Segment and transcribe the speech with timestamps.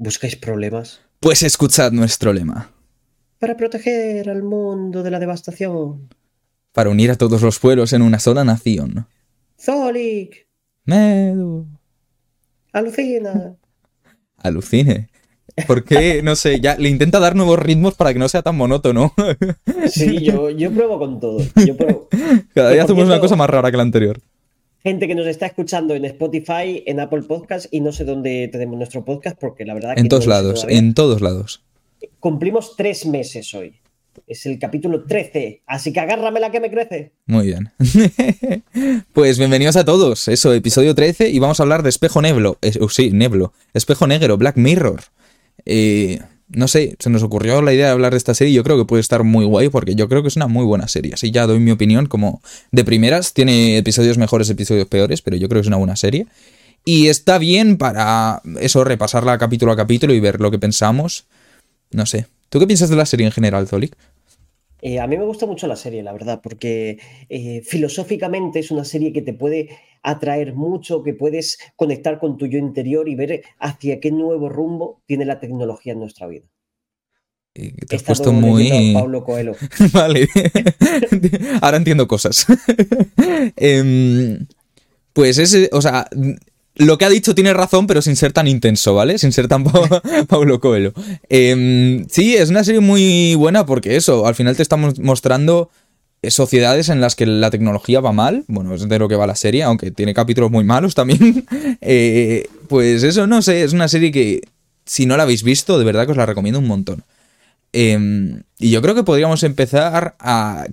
[0.00, 1.02] ¿Buscáis problemas?
[1.20, 2.70] Pues escuchad nuestro lema.
[3.38, 6.08] Para proteger al mundo de la devastación.
[6.72, 9.06] Para unir a todos los pueblos en una sola nación.
[9.60, 10.46] Zolik,
[10.86, 11.66] Medu.
[12.72, 13.56] alucina.
[14.38, 15.10] Alucine.
[15.66, 16.22] ¿Por qué?
[16.22, 19.12] No sé, ya le intenta dar nuevos ritmos para que no sea tan monótono.
[19.90, 21.40] Sí, yo, yo pruebo con todo.
[21.66, 22.08] Yo pruebo.
[22.54, 24.18] Cada día por hacemos una cosa más rara que la anterior.
[24.82, 28.78] Gente que nos está escuchando en Spotify, en Apple Podcast y no sé dónde tenemos
[28.78, 31.62] nuestro podcast porque la verdad que En todos lados, en todos lados.
[32.18, 33.74] Cumplimos tres meses hoy.
[34.26, 37.12] Es el capítulo 13, así que agárrame la que me crece.
[37.26, 37.70] Muy bien.
[39.12, 40.28] pues bienvenidos a todos.
[40.28, 42.56] Eso, episodio 13 y vamos a hablar de Espejo Neblo.
[42.62, 43.52] Eh, uh, sí, Neblo.
[43.74, 45.02] Espejo Negro, Black Mirror.
[45.66, 46.20] Eh,
[46.52, 48.84] no sé, se nos ocurrió la idea de hablar de esta serie yo creo que
[48.84, 51.14] puede estar muy guay porque yo creo que es una muy buena serie.
[51.14, 52.42] Así ya doy mi opinión como
[52.72, 53.34] de primeras.
[53.34, 56.26] Tiene episodios mejores, episodios peores, pero yo creo que es una buena serie.
[56.84, 61.26] Y está bien para eso, repasarla capítulo a capítulo y ver lo que pensamos.
[61.90, 62.26] No sé.
[62.48, 63.96] ¿Tú qué piensas de la serie en general, Zolik?
[64.82, 68.84] Eh, a mí me gusta mucho la serie, la verdad, porque eh, filosóficamente es una
[68.84, 69.70] serie que te puede
[70.02, 75.02] atraer mucho, que puedes conectar con tu yo interior y ver hacia qué nuevo rumbo
[75.06, 76.46] tiene la tecnología en nuestra vida.
[77.52, 78.92] Te has puesto muy...
[78.94, 79.56] Paulo Coelho.
[79.92, 80.28] vale.
[81.60, 82.46] Ahora entiendo cosas.
[83.56, 84.46] Em,
[85.12, 86.08] pues ese, o sea,
[86.76, 89.18] lo que ha dicho tiene razón, pero sin ser tan intenso, ¿vale?
[89.18, 90.92] Sin ser tan Pa- Paulo Coelho.
[91.28, 95.70] Em, sí, es una serie muy buena porque eso, al final te estamos mostrando
[96.22, 99.26] eh, sociedades en las que la tecnología va mal, bueno, es de lo que va
[99.26, 101.44] la serie, aunque tiene capítulos muy malos también.
[101.82, 104.42] Eh, pues eso, no sé, es una serie que
[104.84, 107.04] si no la habéis visto, de verdad que os la recomiendo un montón.
[107.72, 110.16] Em, y yo creo que podríamos empezar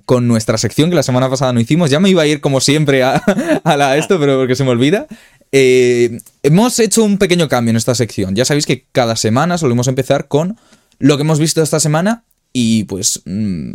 [0.04, 1.90] con nuestra sección que la semana pasada no hicimos.
[1.90, 3.14] Ya me iba a ir como siempre a,
[3.64, 5.06] a la esto, pero porque se me olvida.
[5.52, 8.34] Eh, hemos hecho un pequeño cambio en esta sección.
[8.34, 10.58] Ya sabéis que cada semana solemos empezar con
[10.98, 13.72] lo que hemos visto esta semana y pues, mm,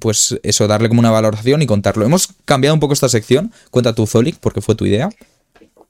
[0.00, 2.04] pues eso, darle como una valoración y contarlo.
[2.04, 3.52] Hemos cambiado un poco esta sección.
[3.70, 5.10] Cuenta tú, Zolik, porque fue tu idea.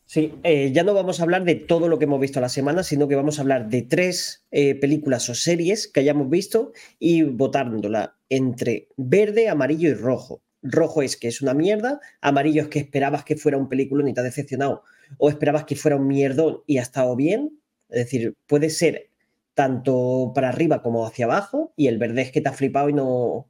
[0.06, 2.82] Sí, eh, ya no vamos a hablar de todo lo que hemos visto la semana,
[2.82, 7.24] sino que vamos a hablar de tres eh, películas o series que hayamos visto y
[7.24, 10.40] votándola entre verde, amarillo y rojo.
[10.62, 14.14] Rojo es que es una mierda, amarillo es que esperabas que fuera un película y
[14.14, 14.82] te ha decepcionado,
[15.16, 17.58] o esperabas que fuera un mierdón y ha estado bien.
[17.88, 19.08] Es decir, puede ser
[19.54, 22.92] tanto para arriba como hacia abajo, y el verde es que te ha flipado y
[22.92, 23.48] no.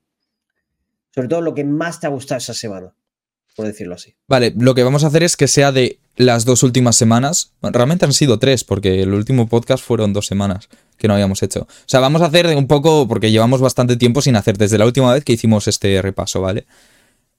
[1.14, 2.94] Sobre todo lo que más te ha gustado esa semana,
[3.54, 4.14] por decirlo así.
[4.26, 7.52] Vale, lo que vamos a hacer es que sea de las dos últimas semanas.
[7.60, 11.62] Realmente han sido tres, porque el último podcast fueron dos semanas que no habíamos hecho.
[11.62, 14.86] O sea, vamos a hacer un poco, porque llevamos bastante tiempo sin hacer, desde la
[14.86, 16.64] última vez que hicimos este repaso, ¿vale?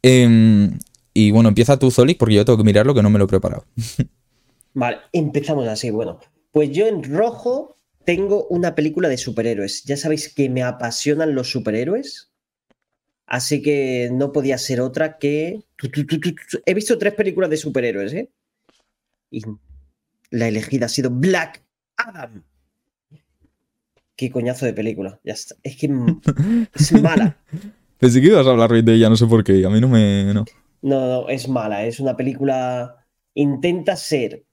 [0.03, 0.77] Em,
[1.19, 3.27] y bueno, empieza tú, Zolik, porque yo tengo que mirarlo, que no me lo he
[3.27, 3.65] preparado.
[4.73, 5.89] Vale, empezamos así.
[5.91, 6.19] Bueno,
[6.51, 7.75] pues yo en rojo
[8.05, 9.83] tengo una película de superhéroes.
[9.83, 12.31] Ya sabéis que me apasionan los superhéroes.
[13.25, 15.59] Así que no podía ser otra que.
[16.65, 18.31] He visto tres películas de superhéroes, ¿eh?
[19.29, 19.41] Y
[20.31, 21.61] la elegida ha sido Black
[21.97, 22.43] Adam.
[24.15, 25.19] Qué coñazo de película.
[25.25, 25.55] Ya está.
[25.63, 25.87] Es que
[26.73, 27.37] es mala.
[27.97, 29.65] Pensé que ibas a hablar de ella, no sé por qué.
[29.65, 30.33] A mí no me.
[30.33, 30.45] No.
[30.81, 31.85] No, no, es mala.
[31.85, 33.05] Es una película.
[33.33, 34.45] Intenta ser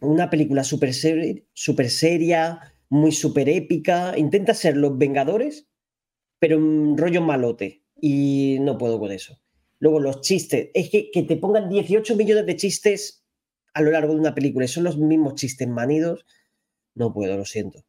[0.00, 4.16] una película súper seri- súper seria, muy súper épica.
[4.18, 5.68] Intenta ser Los Vengadores,
[6.38, 7.84] pero un rollo malote.
[8.00, 9.40] Y no puedo con eso.
[9.80, 10.70] Luego los chistes.
[10.74, 13.24] Es que, que te pongan 18 millones de chistes
[13.74, 16.26] a lo largo de una película y son los mismos chistes manidos.
[16.94, 17.84] No puedo, lo siento.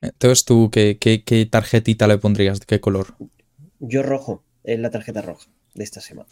[0.00, 2.58] Entonces tú, ¿qué, qué, qué tarjetita le pondrías?
[2.58, 3.14] ¿De qué color?
[3.80, 6.28] Yo rojo, es la tarjeta roja de esta semana.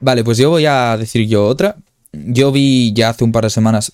[0.00, 1.76] Vale, pues yo voy a decir yo otra.
[2.12, 3.92] Yo vi ya hace un par de semanas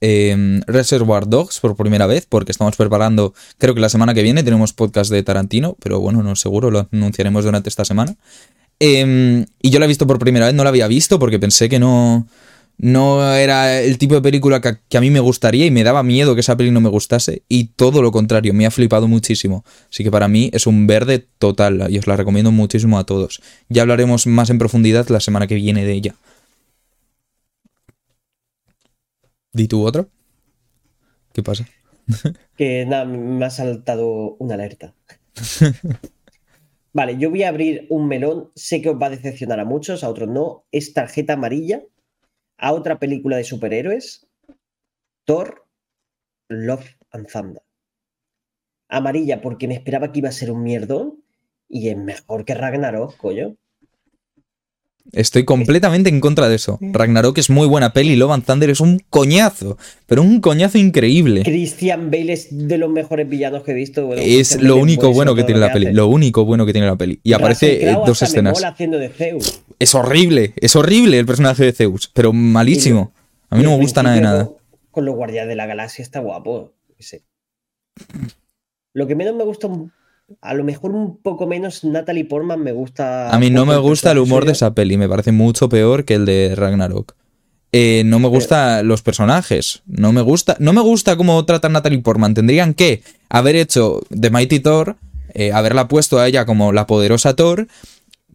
[0.00, 4.42] eh, Reservoir Dogs por primera vez, porque estamos preparando, creo que la semana que viene
[4.42, 8.16] tenemos podcast de Tarantino, pero bueno, no seguro, lo anunciaremos durante esta semana.
[8.80, 11.68] Eh, y yo la he visto por primera vez, no la había visto porque pensé
[11.68, 12.26] que no,
[12.76, 16.02] no era el tipo de película que, que a mí me gustaría y me daba
[16.02, 17.42] miedo que esa peli no me gustase.
[17.48, 19.64] Y todo lo contrario, me ha flipado muchísimo.
[19.90, 23.40] Así que para mí es un verde total y os la recomiendo muchísimo a todos.
[23.68, 26.14] Ya hablaremos más en profundidad la semana que viene de ella.
[29.52, 30.08] ¿Di tú otro?
[31.32, 31.66] ¿Qué pasa?
[32.56, 34.94] Que nada, me ha saltado una alerta.
[36.92, 38.50] Vale, yo voy a abrir un melón.
[38.54, 40.64] Sé que os va a decepcionar a muchos, a otros no.
[40.70, 41.82] Es tarjeta amarilla
[42.64, 44.26] a otra película de superhéroes.
[45.26, 45.66] Thor,
[46.48, 47.62] Love and Thunder.
[48.88, 51.22] Amarilla porque me esperaba que iba a ser un mierdón
[51.68, 53.58] y es mejor que Ragnarok, coño.
[55.12, 56.78] Estoy completamente en contra de eso.
[56.80, 61.42] Ragnarok es muy buena peli, Love and Thunder es un coñazo, pero un coñazo increíble.
[61.42, 64.06] Christian Bale es de los mejores villanos que he visto.
[64.06, 65.94] Bueno, es lo único bueno que tiene la peli, hace.
[65.94, 67.20] lo único bueno que tiene la peli.
[67.22, 68.60] Y Russell aparece eh, dos escenas.
[68.78, 69.62] de Zeus.
[69.78, 73.12] Es horrible, es horrible el personaje de Zeus, pero malísimo.
[73.50, 74.50] A mí no me gusta nada de nada.
[74.90, 76.72] Con, los Guardianes de la Galaxia está guapo.
[78.94, 79.92] Lo que menos me gusta, un-
[80.40, 83.30] a lo mejor un poco menos, Natalie Portman me gusta.
[83.30, 86.14] A mí no me gusta el humor de esa peli, me parece mucho peor que
[86.14, 87.14] el de Ragnarok.
[87.72, 91.98] Eh, no me gustan los personajes, no me gusta, no me gusta cómo tratan Natalie
[91.98, 92.32] Portman.
[92.32, 94.96] Tendrían que haber hecho The Mighty Thor,
[95.34, 97.66] eh, haberla puesto a ella como la poderosa Thor,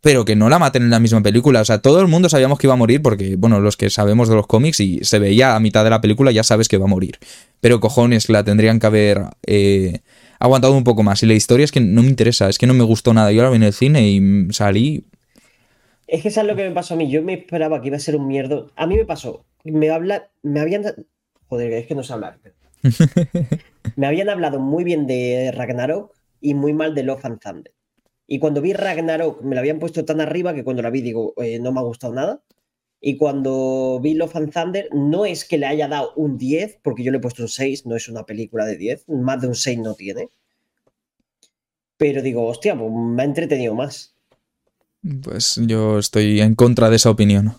[0.02, 1.62] pero que no la maten en la misma película.
[1.62, 4.28] O sea, todo el mundo sabíamos que iba a morir porque, bueno, los que sabemos
[4.28, 6.86] de los cómics y se veía a mitad de la película ya sabes que va
[6.86, 7.18] a morir.
[7.62, 10.02] Pero cojones, la tendrían que haber eh,
[10.40, 11.22] aguantado un poco más.
[11.24, 13.32] Y la historia es que no me interesa, es que no me gustó nada.
[13.32, 15.06] Yo la vi en el cine y salí
[16.08, 17.10] Es que eso es lo que me pasó a mí.
[17.10, 18.72] Yo me esperaba que iba a ser un mierdo.
[18.76, 19.46] A mí me pasó.
[19.64, 20.84] Me habla, me habían.
[21.48, 22.40] Joder, es que no sé hablar.
[23.96, 27.74] me habían hablado muy bien de Ragnarok y muy mal de Love and Thunder.
[28.26, 31.34] Y cuando vi Ragnarok me la habían puesto tan arriba que cuando la vi digo,
[31.38, 32.42] eh, no me ha gustado nada.
[33.02, 37.04] Y cuando vi Love and Thunder, no es que le haya dado un 10, porque
[37.04, 39.56] yo le he puesto un 6, no es una película de 10, más de un
[39.56, 40.30] 6 no tiene.
[41.98, 44.16] Pero digo, hostia, pues me ha entretenido más.
[45.24, 47.56] Pues yo estoy en contra de esa opinión.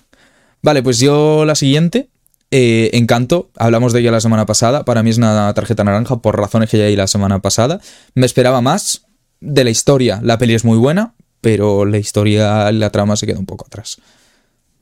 [0.63, 2.11] Vale, pues yo la siguiente.
[2.51, 4.85] eh, Encanto, hablamos de ella la semana pasada.
[4.85, 7.81] Para mí es una tarjeta naranja por razones que ya di la semana pasada.
[8.15, 9.07] Me esperaba más
[9.41, 10.21] de la historia.
[10.23, 14.01] La peli es muy buena, pero la historia, la trama se queda un poco atrás.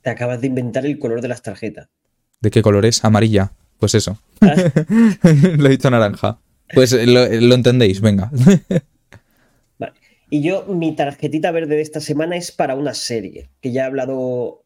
[0.08, 1.90] Te acabas de inventar el color de las tarjetas.
[2.40, 3.04] ¿De qué color es?
[3.04, 3.52] Amarilla.
[3.78, 4.18] Pues eso.
[4.40, 4.54] Ah,
[5.58, 6.40] lo he dicho naranja.
[6.72, 8.30] Pues eh, lo, lo entendéis, venga.
[9.78, 9.92] vale.
[10.30, 13.84] Y yo, mi tarjetita verde de esta semana es para una serie, que ya he
[13.84, 14.64] hablado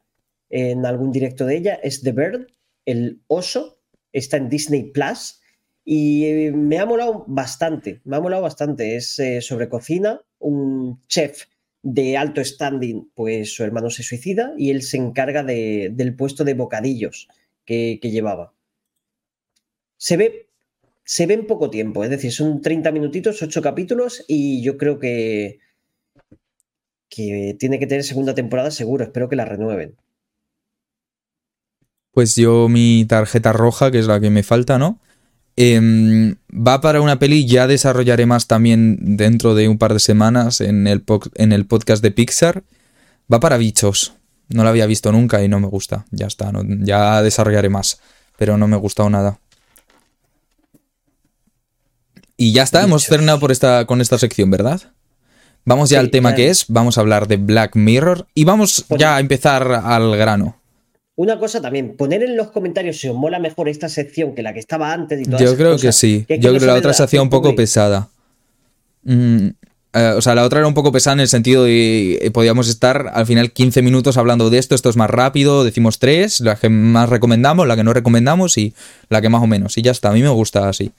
[0.48, 2.46] en algún directo de ella, es The Bird,
[2.84, 3.80] el oso,
[4.12, 5.40] está en Disney Plus
[5.84, 8.94] y eh, me ha molado bastante, me ha molado bastante.
[8.94, 11.46] Es eh, sobre cocina, un chef
[11.82, 16.44] de alto standing, pues su hermano se suicida y él se encarga de- del puesto
[16.44, 17.28] de bocadillos
[17.64, 18.52] que, que llevaba.
[19.96, 20.48] Se ve,
[21.04, 24.98] se ve en poco tiempo, es decir, son 30 minutitos, 8 capítulos y yo creo
[24.98, 25.60] que,
[27.08, 29.96] que tiene que tener segunda temporada seguro, espero que la renueven.
[32.12, 35.00] Pues yo mi tarjeta roja, que es la que me falta, ¿no?
[35.56, 40.60] Em, va para una peli, ya desarrollaré más también dentro de un par de semanas
[40.60, 42.62] en el, po- en el podcast de Pixar.
[43.32, 44.14] Va para bichos.
[44.48, 46.04] No la había visto nunca y no me gusta.
[46.10, 48.00] Ya está, no- ya desarrollaré más.
[48.38, 49.38] Pero no me ha gustado nada.
[52.36, 54.80] Y ya está, hemos terminado por esta, con esta sección, ¿verdad?
[55.64, 58.84] Vamos ya Sí, al tema que es, vamos a hablar de Black Mirror y vamos
[58.88, 60.56] Pues- ya a empezar al grano.
[61.14, 64.54] Una cosa también, poner en los comentarios si os mola mejor esta sección que la
[64.54, 66.24] que estaba antes y todas Yo creo que sí.
[66.26, 68.08] que es que Yo creo que la otra se hacía un poco pesada.
[69.04, 69.48] Mm,
[69.94, 72.68] eh, o sea, la otra era un poco pesada en el sentido de eh, podíamos
[72.68, 76.56] estar al final 15 minutos hablando de esto, esto es más rápido, decimos tres, la
[76.56, 78.74] que más recomendamos, la que no recomendamos y
[79.10, 79.76] la que más o menos.
[79.76, 80.92] Y ya está, a mí me gusta así.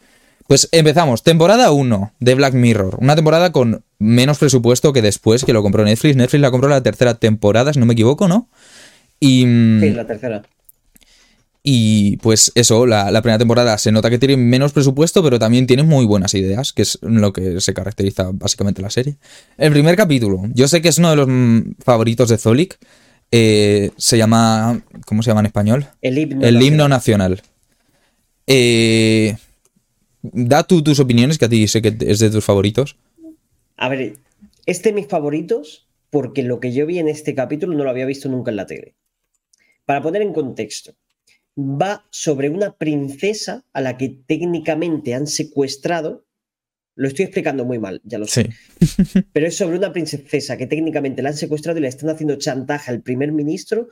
[0.48, 2.98] Pues empezamos, temporada 1 de Black Mirror.
[3.00, 6.16] Una temporada con menos presupuesto que después, que lo compró Netflix.
[6.16, 8.48] Netflix la compró la tercera temporada, si no me equivoco, ¿no?
[9.24, 9.46] Y...
[9.46, 10.42] mm, Sí, la tercera.
[11.66, 15.66] y pues eso, la, la primera temporada se nota que tiene menos presupuesto, pero también
[15.66, 19.16] tiene muy buenas ideas, que es lo que se caracteriza básicamente la serie.
[19.58, 22.78] El primer capítulo, yo sé que es uno de los mm, favoritos de Zolik.
[23.32, 24.84] eh, se llama.
[25.06, 25.88] ¿Cómo se llama en español?
[26.02, 26.36] El himno.
[26.36, 26.64] El nacional.
[26.64, 27.42] himno nacional.
[28.46, 29.38] Eh,
[30.22, 32.98] da tú tus opiniones, que a ti sé que es de tus favoritos.
[33.78, 34.18] A ver,
[34.66, 38.06] este es mis favoritos porque lo que yo vi en este capítulo no lo había
[38.06, 38.94] visto nunca en la tele.
[39.86, 40.96] Para poner en contexto,
[41.58, 46.26] va sobre una princesa a la que técnicamente han secuestrado.
[46.96, 48.52] Lo estoy explicando muy mal, ya lo sé.
[48.80, 49.22] Sí.
[49.34, 52.92] Pero es sobre una princesa que técnicamente la han secuestrado y le están haciendo chantaje
[52.92, 53.90] al primer ministro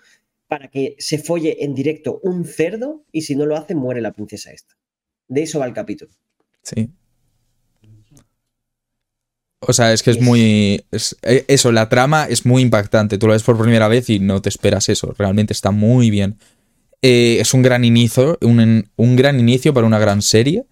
[0.48, 4.12] para que se folle en directo un cerdo y si no lo hace muere la
[4.12, 4.76] princesa esta.
[5.28, 6.12] De eso va el capítulo.
[6.62, 6.92] Sí.
[9.63, 10.84] O sea, es que es muy...
[10.91, 13.18] es- eh, eso, la trama es muy impactante.
[13.18, 15.13] Tú lo ves por primera vez y no te esperas eso.
[15.18, 16.38] Realmente está muy bien.
[17.03, 20.65] Eh, es un gran inicio, un, un gran inicio para una gran serie.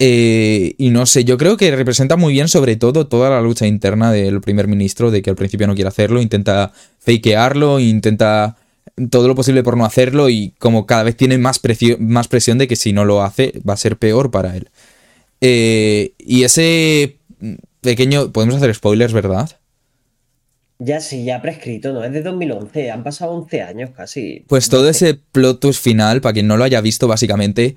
[0.00, 3.66] Eh, y no sé, yo creo que representa muy bien sobre todo toda la lucha
[3.66, 8.56] interna del primer ministro, de que al principio no quiere hacerlo, intenta fakearlo, intenta
[9.10, 11.60] todo lo posible por no hacerlo y como cada vez tiene más,
[11.98, 14.68] más presión de que si no lo hace va a ser peor para él.
[15.40, 17.16] Eh, y ese
[17.80, 18.32] pequeño...
[18.32, 19.50] Podemos hacer spoilers, ¿verdad?
[20.78, 22.04] Ya sí, ya prescrito, ¿no?
[22.04, 24.44] Es de 2011, han pasado 11 años casi.
[24.46, 27.76] Pues todo ese plot twist final, para quien no lo haya visto, básicamente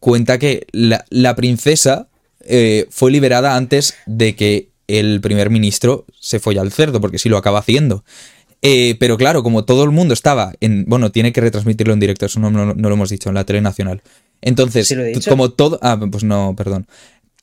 [0.00, 2.08] cuenta que la, princesa
[2.40, 7.28] eh, fue liberada antes de que el primer ministro se fue al cerdo, porque sí
[7.28, 8.04] lo acaba haciendo.
[8.62, 10.84] Eh, pero claro, como todo el mundo estaba en.
[10.86, 14.02] Bueno, tiene que retransmitirlo en directo, eso no, lo hemos dicho, en la tele nacional.
[14.40, 14.92] Entonces,
[15.28, 15.78] como todo.
[15.82, 16.88] Ah, pues no, perdón.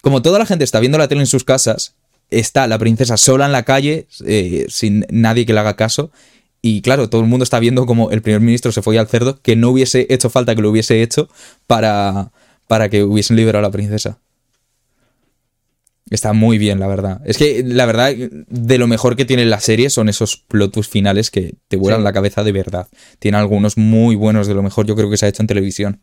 [0.02, 1.96] Como toda la gente está viendo la tele en sus casas,
[2.30, 6.12] está la princesa sola en la calle, eh, sin nadie que le haga caso.
[6.62, 9.42] Y claro, todo el mundo está viendo como el primer ministro se fue al cerdo,
[9.42, 11.30] que no hubiese hecho falta que lo hubiese hecho
[11.68, 12.32] para,
[12.68, 14.20] para que hubiesen liberado a la princesa.
[16.10, 17.22] Está muy bien, la verdad.
[17.24, 21.30] Es que, la verdad, de lo mejor que tiene la serie son esos plotus finales
[21.30, 22.88] que te vuelan la cabeza de verdad.
[23.20, 26.00] Tiene algunos muy buenos, de lo mejor yo creo que se ha hecho en televisión.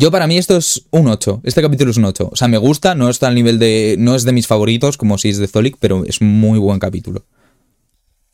[0.00, 1.42] Yo para mí esto es un 8.
[1.44, 2.30] Este capítulo es un 8.
[2.32, 3.96] O sea, me gusta, no está al nivel de.
[3.98, 7.26] No es de mis favoritos, como si es de Zolik, pero es muy buen capítulo.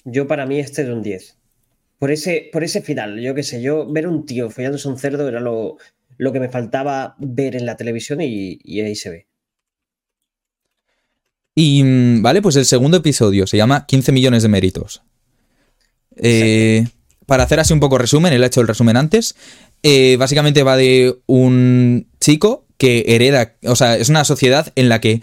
[0.04, 1.36] Yo para mí este es un 10.
[1.98, 5.26] Por ese, por ese final, yo qué sé, yo ver un tío follándose un cerdo
[5.26, 5.76] era lo,
[6.18, 9.26] lo que me faltaba ver en la televisión y, ahí se ve.
[11.56, 15.02] Y mm, vale, pues el segundo episodio se llama 15 millones de méritos.
[16.14, 16.86] Eh,
[17.26, 19.34] para hacer así un poco resumen, él ha hecho el resumen antes.
[19.88, 25.00] Eh, básicamente va de un chico que hereda, o sea, es una sociedad en la
[25.00, 25.20] que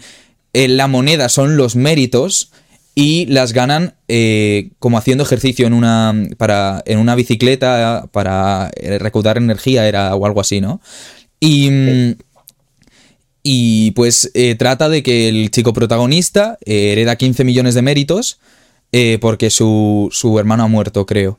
[0.54, 2.50] eh, la moneda son los méritos
[2.94, 9.36] y las ganan eh, como haciendo ejercicio en una, para, en una bicicleta para recaudar
[9.36, 10.80] energía era, o algo así, ¿no?
[11.40, 12.16] Y,
[13.42, 18.40] y pues trata de que el chico protagonista hereda 15 millones de méritos
[19.20, 21.38] porque su, su, hermano ha muerto, creo.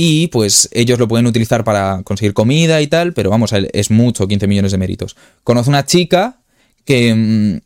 [0.00, 4.28] Y pues ellos lo pueden utilizar para conseguir comida y tal, pero vamos, es mucho,
[4.28, 5.16] 15 millones de méritos.
[5.42, 6.38] Conoce una chica
[6.84, 7.60] que mm,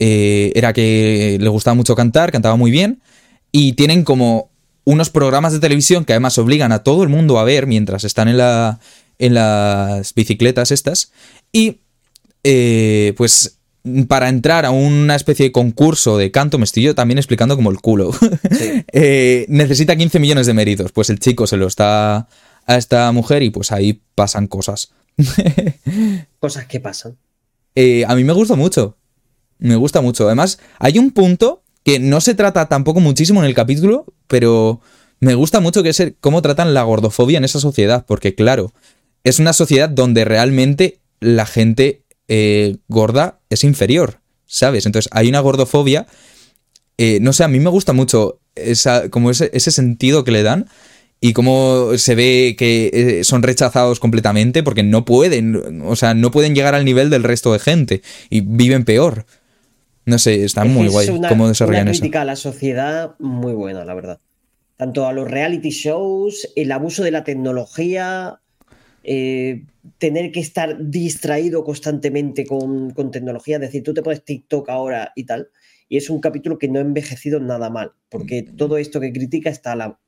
[0.00, 3.00] eh, era que le gustaba mucho cantar, cantaba muy bien,
[3.52, 4.50] y tienen como
[4.82, 8.26] unos programas de televisión que además obligan a todo el mundo a ver mientras están
[8.26, 8.80] en, la,
[9.20, 11.12] en las bicicletas estas.
[11.52, 11.82] Y
[12.42, 13.55] eh, pues
[14.08, 17.70] para entrar a una especie de concurso de canto, me estoy yo también explicando como
[17.70, 18.10] el culo.
[18.92, 20.92] Eh, necesita 15 millones de méritos.
[20.92, 22.28] Pues el chico se lo está
[22.66, 24.92] a esta mujer y pues ahí pasan cosas.
[26.38, 27.16] cosas que pasan.
[27.74, 28.96] Eh, a mí me gusta mucho.
[29.58, 30.26] Me gusta mucho.
[30.26, 34.80] Además, hay un punto que no se trata tampoco muchísimo en el capítulo, pero
[35.20, 38.04] me gusta mucho que es cómo tratan la gordofobia en esa sociedad.
[38.06, 38.72] Porque claro,
[39.24, 44.86] es una sociedad donde realmente la gente eh, gorda es inferior, ¿sabes?
[44.86, 46.06] Entonces hay una gordofobia.
[46.98, 50.68] Eh, no sé, a mí me gusta mucho esa, como ese, sentido que le dan
[51.20, 56.30] y cómo se ve que eh, son rechazados completamente porque no pueden, o sea, no
[56.30, 59.26] pueden llegar al nivel del resto de gente y viven peor.
[60.04, 63.94] No sé, está muy guay cómo desarrollan una crítica a la sociedad muy buena, la
[63.94, 64.20] verdad.
[64.76, 68.40] Tanto a los reality shows, el abuso de la tecnología,
[69.08, 69.62] eh,
[69.98, 75.22] tener que estar distraído constantemente con, tecnología, es decir, tú te pones TikTok ahora y
[75.24, 75.48] tal,
[75.88, 79.48] y es un capítulo que no ha envejecido nada mal, porque todo esto que critica
[79.48, 80.00] está a la...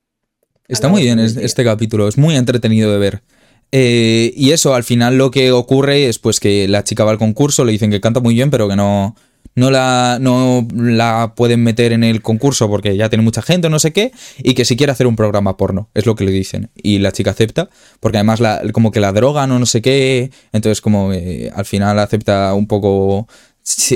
[0.67, 3.23] Está muy bien este capítulo, es muy entretenido de ver.
[3.71, 7.19] Eh, y eso, al final lo que ocurre es pues que la chica va al
[7.19, 9.15] concurso, le dicen que canta muy bien, pero que no,
[9.59, 13.79] no la, no la pueden meter en el concurso porque ya tiene mucha gente no
[13.79, 16.71] sé qué, y que si quiere hacer un programa porno, es lo que le dicen.
[16.77, 17.69] Y la chica acepta,
[18.01, 21.65] porque además la, como que la drogan o no sé qué, entonces como eh, al
[21.65, 23.27] final acepta un poco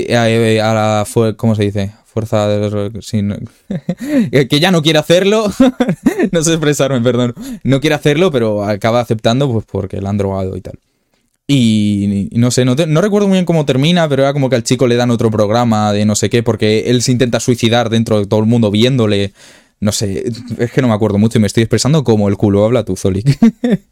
[0.09, 1.05] a, la,
[1.37, 1.93] ¿cómo se dice?
[2.05, 3.33] Fuerza de, sin,
[4.49, 5.51] que ya no quiere hacerlo,
[6.31, 10.57] no sé expresarme, perdón, no quiere hacerlo, pero acaba aceptando pues porque la han drogado
[10.57, 10.77] y tal.
[11.47, 14.63] Y, no sé, no, no, recuerdo muy bien cómo termina, pero era como que al
[14.63, 18.19] chico le dan otro programa de no sé qué, porque él se intenta suicidar dentro
[18.19, 19.33] de todo el mundo viéndole.
[19.79, 20.23] No sé,
[20.57, 22.95] es que no me acuerdo mucho y me estoy expresando como el culo habla tú,
[22.95, 23.37] Zolik.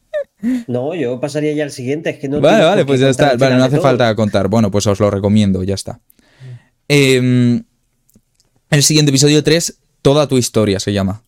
[0.68, 2.42] No, yo pasaría ya al siguiente, es que no.
[2.42, 3.36] Vale, vale, pues ya está.
[3.36, 4.48] Vale, no hace falta contar.
[4.48, 6.00] Bueno, pues os lo recomiendo, ya está.
[6.88, 7.64] Em,
[8.72, 11.24] el siguiente episodio 3, Toda tu historia se llama.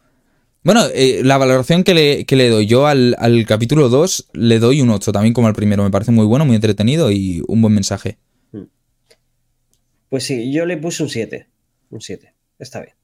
[0.63, 3.15] Bueno, eh, la valoración que le, doy yo al,
[3.45, 5.83] capítulo 2 le doy un 8, también como al primero.
[5.83, 8.17] Me parece muy bueno, muy entretenido y un buen mensaje.
[8.53, 8.63] Hmm.
[10.09, 11.47] Pues sí, yo le puse un 7.
[11.89, 12.33] Un 7.
[12.59, 12.95] Está bien.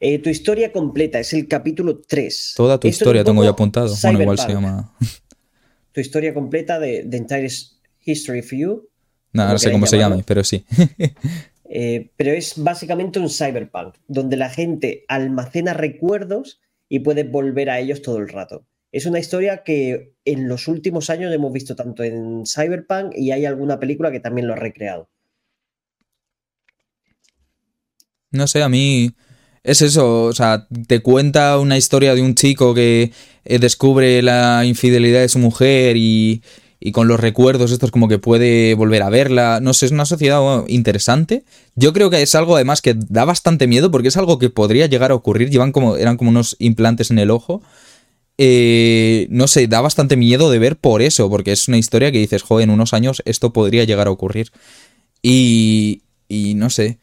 [0.00, 2.54] Eh, tu historia completa es el capítulo 3.
[2.56, 3.94] Toda tu historia tengo yo apuntado.
[4.02, 4.94] Bueno, igual se llama.
[5.92, 7.48] Tu historia completa de The Entire
[8.04, 8.88] History of You.
[9.32, 10.64] No, no sé cómo se llama, pero sí.
[11.72, 16.60] Eh, pero es básicamente un cyberpunk, donde la gente almacena recuerdos
[16.90, 18.66] y puede volver a ellos todo el rato.
[18.92, 23.46] Es una historia que en los últimos años hemos visto tanto en Cyberpunk y hay
[23.46, 25.08] alguna película que también lo ha recreado.
[28.32, 29.10] No sé, a mí
[29.62, 33.12] Es eso, o sea, te cuenta una historia de un chico que
[33.44, 36.42] eh, descubre la infidelidad de su mujer y,
[36.80, 39.60] y con los recuerdos estos como que puede volver a verla.
[39.60, 41.44] No sé, es una sociedad interesante.
[41.76, 44.86] Yo creo que es algo además que da bastante miedo porque es algo que podría
[44.86, 45.50] llegar a ocurrir.
[45.50, 47.62] Llevan como, eran como unos implantes en el ojo.
[48.38, 52.18] Eh, no sé, da bastante miedo de ver por eso, porque es una historia que
[52.18, 54.50] dices, joder, en unos años esto podría llegar a ocurrir.
[55.20, 56.98] Y, y no sé.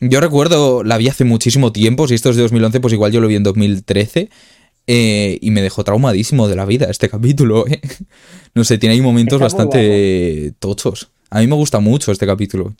[0.00, 3.20] Yo recuerdo, la vi hace muchísimo tiempo, si esto es de 2011, pues igual yo
[3.20, 4.30] lo vi en 2013.
[4.92, 7.64] Eh, y me dejó traumadísimo de la vida este capítulo.
[7.68, 7.80] ¿eh?
[8.54, 11.12] No sé, tiene ahí momentos bastante tochos.
[11.30, 12.74] A mí me gusta mucho este capítulo.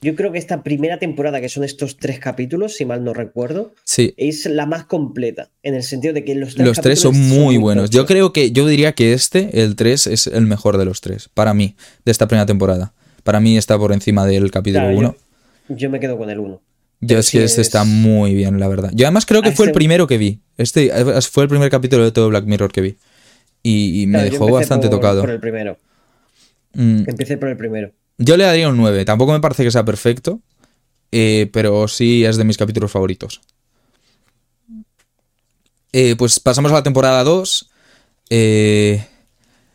[0.00, 3.74] Yo creo que esta primera temporada, que son estos tres capítulos, si mal no recuerdo,
[3.82, 4.14] sí.
[4.16, 5.50] es la más completa.
[5.64, 7.90] En el sentido de que los tres, los tres son muy buenos.
[7.90, 11.28] Yo creo que, yo diría que este, el 3, es el mejor de los tres,
[11.34, 12.94] para mí, de esta primera temporada.
[13.24, 15.16] Para mí está por encima del capítulo 1.
[15.68, 16.60] yo, yo, me quedo con el 1.
[17.00, 18.90] Yo es que este está muy bien, la verdad.
[18.92, 20.40] Yo además creo que fue el primero que vi.
[20.58, 20.92] Este
[21.30, 22.96] fue el primer capítulo de todo Black Mirror que vi.
[23.62, 25.22] Y, me dejó bastante tocado.
[25.22, 25.78] Por el primero.
[26.74, 27.04] Mm.
[27.08, 27.92] Empecé por el primero.
[28.18, 29.04] Yo le daría un 9.
[29.04, 30.40] Tampoco me parece que sea perfecto.
[31.12, 33.40] Eh, pero sí es de mis capítulos favoritos.
[35.92, 37.70] Eh, pues pasamos a la temporada 2.
[38.30, 39.04] Eh,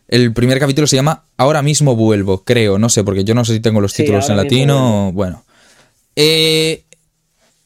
[0.08, 2.78] el primer capítulo se llama Ahora mismo vuelvo, creo.
[2.78, 5.12] No sé, porque yo no sé si tengo los títulos en latino.
[5.14, 5.44] Bueno.
[6.16, 6.86] Eh,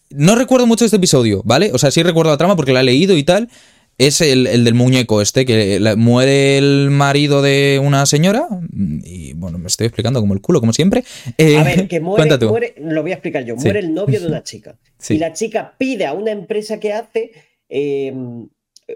[0.10, 1.72] no recuerdo mucho este episodio, ¿vale?
[1.74, 3.50] O sea, sí recuerdo la trama porque la he leído y tal.
[3.98, 8.48] Es el, del muñeco este, que muere el marido de una señora.
[9.04, 11.04] Y bueno, me estoy explicando como el culo, como siempre.
[11.38, 13.58] Eh, a ver, que muere, muere, lo voy a explicar yo.
[13.58, 14.80] Muere el novio de una chica.
[15.10, 17.32] Y la chica pide a una empresa que hace
[17.68, 18.14] eh,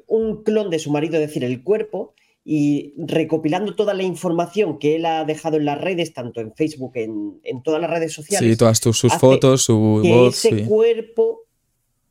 [0.08, 4.95] un clon de su marido, es decir, el cuerpo, y recopilando toda la información que
[4.95, 8.50] él ha dejado en las redes, tanto en Facebook, en, en todas las redes sociales.
[8.50, 10.45] Sí, todas sus fotos, su que voz.
[10.45, 11.43] Ese cuerpo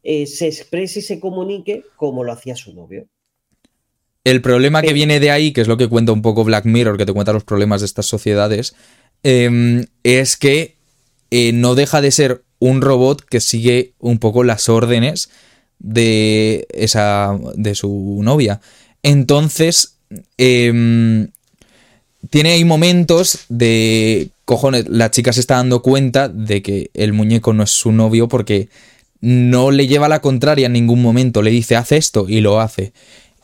[0.03, 3.07] eh, se exprese y se comunique como lo hacía su novio.
[4.25, 6.97] El problema que viene de ahí, que es lo que cuenta un poco Black Mirror,
[6.97, 8.75] que te cuenta los problemas de estas sociedades,
[9.23, 10.77] em, es que
[11.31, 15.31] eh, no deja de ser un robot que sigue un poco las órdenes
[15.79, 18.61] de esa de su novia.
[19.03, 19.99] Entonces,
[20.38, 21.29] Em,
[22.31, 27.53] tiene ahí momentos de cojones, la chica se está dando cuenta de que el muñeco
[27.53, 28.68] no es su novio porque
[29.20, 32.92] no le lleva la contraria en ningún momento, le dice haz esto y lo hace.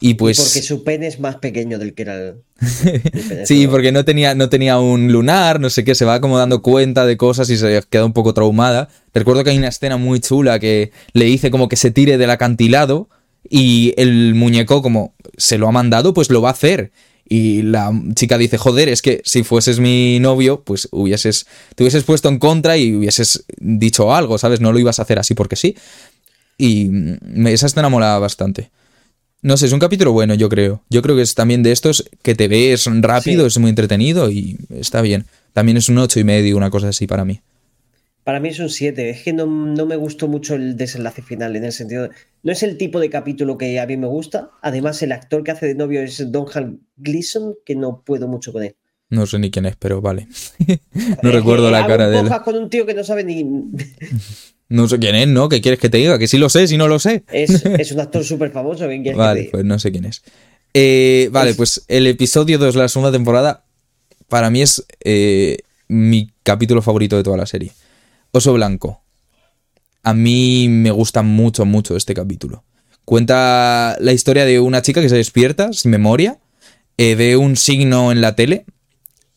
[0.01, 0.39] Y pues.
[0.39, 2.35] Porque su pene es más pequeño del que era el.
[3.45, 6.63] sí, porque no tenía, no tenía un lunar, no sé qué, se va como dando
[6.63, 8.89] cuenta de cosas y se queda un poco traumada.
[9.13, 12.31] Recuerdo que hay una escena muy chula que le dice como que se tire del
[12.31, 13.09] acantilado
[13.49, 16.93] y el muñeco, como se lo ha mandado, pues lo va a hacer.
[17.29, 22.05] Y la chica dice, joder, es que si fueses mi novio, pues hubieses, te hubieses
[22.05, 24.61] puesto en contra y hubieses dicho algo, ¿sabes?
[24.61, 25.77] No lo ibas a hacer así porque sí.
[26.57, 26.91] Y
[27.47, 28.71] esa escena mola bastante.
[29.43, 30.83] No sé, es un capítulo bueno, yo creo.
[30.89, 34.59] Yo creo que es también de estos que te ves rápido, es muy entretenido y
[34.71, 35.27] está bien.
[35.53, 37.41] También es un ocho y medio, una cosa así para mí.
[38.29, 39.09] Para mí es un 7.
[39.09, 42.11] Es que no, me gustó mucho el desenlace final, en el sentido.
[42.43, 44.51] no es el tipo de capítulo que a mí me gusta.
[44.61, 48.53] Además, el actor que hace de novio es Don Hal Gleason, que no puedo mucho
[48.53, 48.77] con él.
[49.09, 50.29] No sé ni quién es, pero vale.
[51.23, 52.29] no recuerdo la cara de él.
[52.45, 53.45] con un tío que no sabe ni.
[54.69, 55.49] no sé quién es, ¿no?
[55.49, 56.19] ¿Qué quieres que te diga?
[56.19, 57.25] Que sí lo sé, si no lo sé.
[57.33, 58.87] es, un actor súper famoso.
[59.17, 60.23] vale, pues no sé quién es.
[60.75, 63.65] Eh, vale, pues el episodio 2 de la segunda temporada,
[64.29, 67.73] para mí es eh, mi capítulo favorito de toda la serie.
[68.33, 69.03] Oso Blanco.
[70.03, 72.65] A mí me gusta mucho, mucho este capítulo.
[73.05, 76.39] Cuenta la historia de una chica que se despierta sin memoria,
[76.99, 78.67] eh, ve un signo en la tele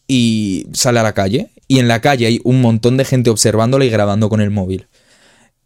[0.08, 1.50] y sale a la calle.
[1.68, 4.88] Y en la calle hay un montón de gente observándola y grabando con el móvil.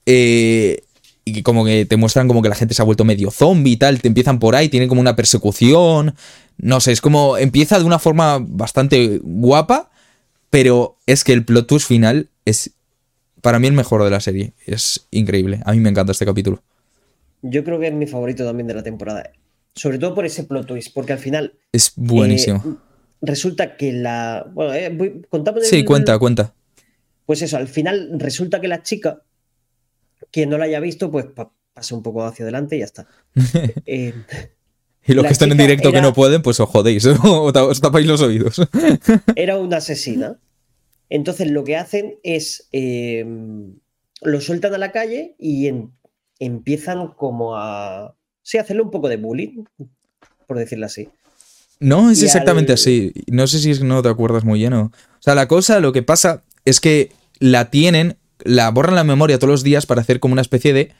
[0.06, 0.84] Eh,
[1.26, 3.78] y como que te muestran como que la gente se ha vuelto medio zombie y
[3.78, 6.16] tal, te empiezan por ahí, tienen como una persecución.
[6.58, 9.90] No sé, es como empieza de una forma bastante guapa,
[10.52, 12.72] pero es que el plot twist final es
[13.46, 14.54] para mí el mejor de la serie.
[14.66, 15.62] Es increíble.
[15.66, 16.64] A mí me encanta este capítulo.
[17.44, 19.30] Yo creo que es mi favorito también de la temporada.
[19.76, 21.54] Sobre todo por ese plot twist, porque al final.
[21.72, 22.64] Es buenísimo.
[22.66, 22.74] Eh,
[23.22, 24.48] resulta que la.
[24.52, 25.22] Bueno, eh,
[25.62, 26.56] Sí, cuenta, cuenta.
[27.28, 29.22] Pues eso, al final resulta que la chica,
[30.32, 33.06] quien no la haya visto, pues pasa un poco hacia adelante y ya está.
[33.86, 34.16] Eh,
[35.06, 38.22] y los que están en directo que no pueden, pues os jodéis, os tapáis los
[38.22, 38.60] oídos.
[39.36, 40.40] era una asesina
[41.10, 43.76] entonces lo que hacen es em,
[44.22, 45.72] lo sueltan a la calle y
[46.40, 48.16] empiezan como a...
[48.42, 49.64] Sí, hacerle un poco de bullying,
[50.48, 51.10] por decirlo así.
[51.80, 53.12] No, es exactamente así.
[53.28, 54.86] No sé si es que no te acuerdas muy bien o...
[54.86, 54.92] O
[55.26, 59.52] sea, la cosa, lo que pasa es que la tienen, la borran la memoria todos
[59.52, 60.92] los días para hacer como una especie de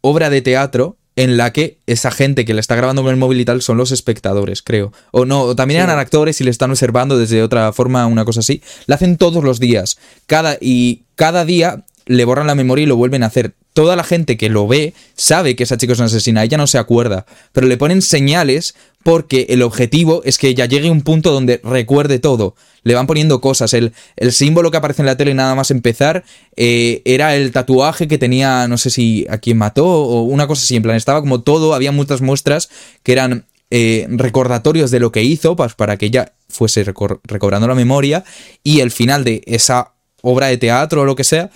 [0.00, 3.40] obra de teatro en la que esa gente que le está grabando con el móvil
[3.40, 4.92] y tal son los espectadores, creo.
[5.10, 8.38] O no, o también eran actores y le están observando desde otra forma, una cosa
[8.38, 8.62] así.
[8.86, 9.98] La hacen todos los días.
[10.28, 13.54] Cada, y cada día le borran la memoria y lo vuelven a hacer.
[13.72, 16.68] Toda la gente que lo ve sabe que esa chica es una asesina, ella no
[16.68, 18.76] se acuerda, pero le ponen señales
[19.08, 22.54] porque el objetivo es que ella llegue a un punto donde recuerde todo.
[22.82, 23.72] Le van poniendo cosas.
[23.72, 26.24] El, el símbolo que aparece en la tele nada más empezar
[26.56, 30.62] eh, era el tatuaje que tenía, no sé si a quien mató o una cosa
[30.62, 30.76] así.
[30.76, 32.68] En plan, estaba como todo, había muchas muestras
[33.02, 37.74] que eran eh, recordatorios de lo que hizo pues, para que ella fuese recobrando la
[37.74, 38.24] memoria
[38.62, 41.48] y el final de esa obra de teatro o lo que sea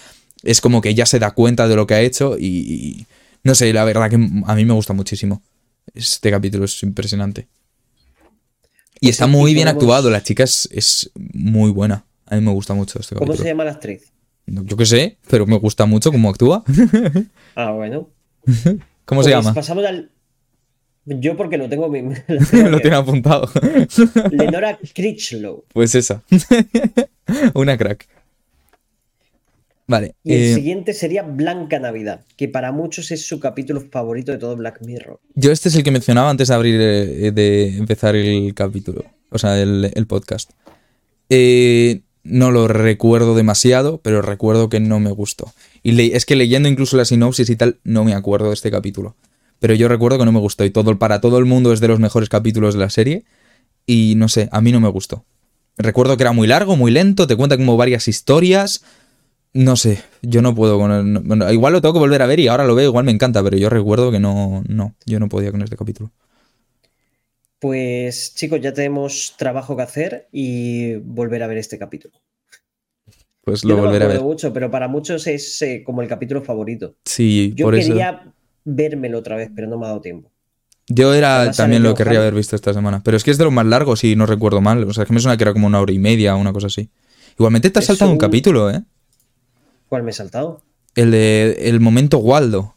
[0.43, 3.05] es como que ella se da cuenta de lo que ha hecho y
[3.45, 5.43] no sé, la verdad que a mí me gusta muchísimo.
[5.95, 7.49] Este capítulo es impresionante.
[9.01, 12.05] Y está muy bien actuado, la chica es, muy buena.
[12.27, 13.35] A mí me gusta mucho este capítulo.
[13.35, 14.13] ¿Cómo se llama la actriz?
[14.47, 16.63] Yo qué sé, pero me gusta mucho cómo actúa.
[17.57, 18.11] ah, bueno.
[19.05, 19.55] ¿Cómo se pues llama?
[19.55, 20.11] Pasamos al.
[21.05, 21.89] Yo porque lo tengo.
[22.53, 23.51] lo tiene apuntado.
[24.31, 25.65] Lenora Critchlow.
[25.73, 26.23] Pues esa.
[27.55, 28.09] Una crack.
[29.87, 30.15] Vale.
[30.23, 34.39] Y el eh, siguiente sería Blanca Navidad, que para muchos es su capítulo favorito de
[34.39, 35.21] todo Black Mirror.
[35.35, 39.39] Yo este es el que mencionaba antes de abrir, eh, de empezar el capítulo, o
[39.39, 40.51] sea, el, podcast.
[41.29, 45.53] Eh, no lo recuerdo demasiado, pero recuerdo que no me gustó.
[45.83, 49.17] Y es que leyendo incluso la sinopsis y tal, no me acuerdo de este capítulo.
[49.59, 51.89] Pero yo recuerdo que no me gustó y todo, para todo el mundo es de
[51.89, 53.25] los mejores capítulos de la serie.
[53.85, 55.25] Y no sé, a mí no me gustó.
[55.77, 58.85] Recuerdo que era muy largo, muy lento, te cuenta como varias historias
[59.55, 62.65] no sé, yo no puedo con igual lo tengo que volver a ver y ahora
[62.65, 65.63] lo veo, igual me encanta, pero yo recuerdo que no, no, yo no podía con
[65.63, 66.11] este capítulo.
[67.59, 72.15] Pues chicos, ya tenemos trabajo que hacer y volver a ver este capítulo.
[73.43, 74.21] Pues lo volveré a ver.
[74.21, 76.97] mucho, pero para muchos es eh, como el capítulo favorito.
[77.05, 78.33] Sí, yo quería
[78.65, 80.31] vérmelo otra vez, pero no me ha dado tiempo.
[80.89, 83.53] Yo era también lo querría haber visto esta semana, pero es que es de los
[83.53, 85.67] más largos si no recuerdo mal, o sea, es que me suena que era como
[85.67, 86.91] una hora y media o una cosa así.
[87.39, 88.83] Igualmente te has saltado un capítulo, ¿eh?
[89.93, 90.63] ¿Cuál me he saltado?
[90.95, 92.77] El de el momento Waldo.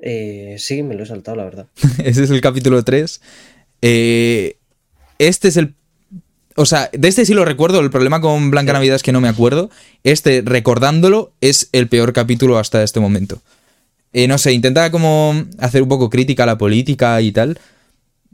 [0.00, 1.66] Eh, sí, me lo he saltado, la verdad.
[2.04, 3.20] Ese es el capítulo 3.
[3.82, 4.56] Eh,
[5.18, 5.74] este es el.
[6.54, 7.80] O sea, de este sí lo recuerdo.
[7.80, 9.68] El problema con Blanca Navidad es que no me acuerdo.
[10.04, 13.42] Este, recordándolo, es el peor capítulo hasta este momento.
[14.12, 17.58] Eh, no sé, intenta como hacer un poco crítica a la política y tal.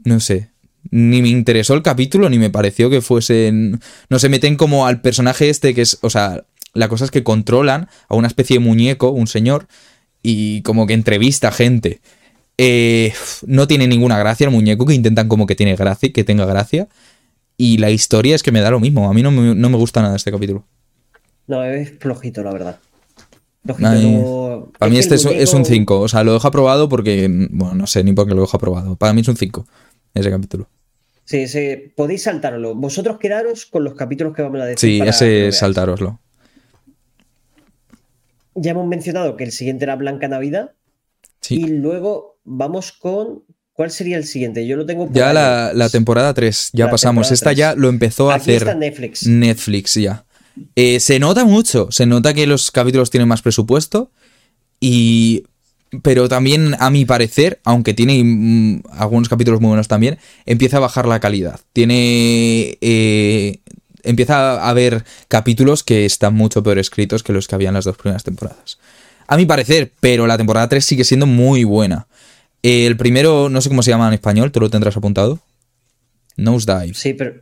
[0.03, 0.52] No sé
[0.91, 3.79] ni me interesó el capítulo, ni me pareció que fuesen.
[4.09, 5.99] No se meten como al personaje este que es.
[6.01, 9.67] O sea, la cosa es que controlan a una especie de muñeco, un señor,
[10.21, 12.01] y como que entrevista gente.
[12.57, 13.13] Eh,
[13.45, 16.87] no tiene ninguna gracia el muñeco, que intentan como que tiene gracia, que tenga gracia.
[17.57, 19.09] Y la historia es que me da lo mismo.
[19.09, 20.65] A mí no me, gusta nada este capítulo.
[21.47, 22.79] No, es flojito, la verdad.
[23.63, 25.99] Flojito, Para mí este es un 5.
[26.01, 27.29] O sea, lo dejo aprobado porque.
[27.29, 28.95] Bueno, no sé ni por qué lo dejo aprobado.
[28.95, 29.65] Para mí es un 5
[30.13, 30.69] ese capítulo.
[31.25, 32.75] Sí, sí, podéis saltarlo.
[32.75, 34.77] Vosotros quedaros con los capítulos que vamos a decir.
[34.77, 36.19] Sí, ese saltaroslo.
[38.55, 40.73] Ya hemos mencionado que el siguiente era Blanca Navidad.
[41.41, 41.55] Sí.
[41.55, 43.43] Y luego vamos con.
[43.73, 44.67] ¿Cuál sería el siguiente?
[44.67, 45.09] Yo lo tengo.
[45.11, 47.31] ya la, temporada 3, ya pasamos.
[47.31, 48.57] Esta ya lo empezó a hacer.
[48.57, 49.25] Está Netflix.
[49.25, 50.25] Netflix, ya.
[50.75, 51.87] Eh, se nota mucho.
[51.89, 54.11] Se nota que los capítulos tienen más presupuesto.
[54.79, 55.45] Y
[56.01, 60.81] pero también, a mi parecer, aunque tiene mm, algunos capítulos muy buenos también, empieza a
[60.81, 61.59] bajar la calidad.
[61.73, 62.77] Tiene.
[62.81, 63.59] Eh,
[64.03, 67.85] empieza a haber capítulos que están mucho peor escritos que los que había en las
[67.85, 68.79] dos primeras temporadas.
[69.27, 72.07] A mi parecer, pero la temporada 3 sigue siendo muy buena.
[72.61, 75.39] El primero, no sé cómo se llama en español, ¿tú lo tendrás apuntado?
[76.35, 76.93] Nosedive.
[76.93, 77.35] Sí, pero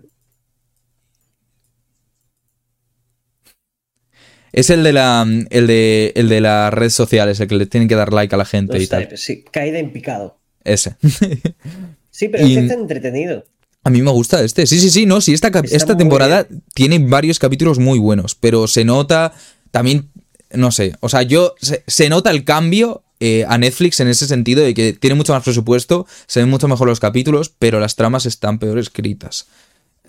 [4.54, 7.88] Es el de la el de, el de las redes sociales, el que le tienen
[7.88, 9.10] que dar like a la gente y tal.
[9.16, 10.38] Sí, caída en picado.
[10.64, 10.96] Ese.
[12.12, 13.46] sí, pero este está entretenido.
[13.84, 14.68] A mí me gusta este.
[14.68, 18.86] Sí, sí, sí, no, sí, esta, esta temporada tiene varios capítulos muy buenos, pero se
[18.86, 19.34] nota
[19.72, 20.10] también,
[20.52, 21.56] no sé, o sea, yo,
[21.88, 25.44] se, nota el cambio eh, a Netflix en ese sentido de que tiene mucho más
[25.44, 29.48] presupuesto, se ven mucho mejor los capítulos, pero las tramas están peor escritas.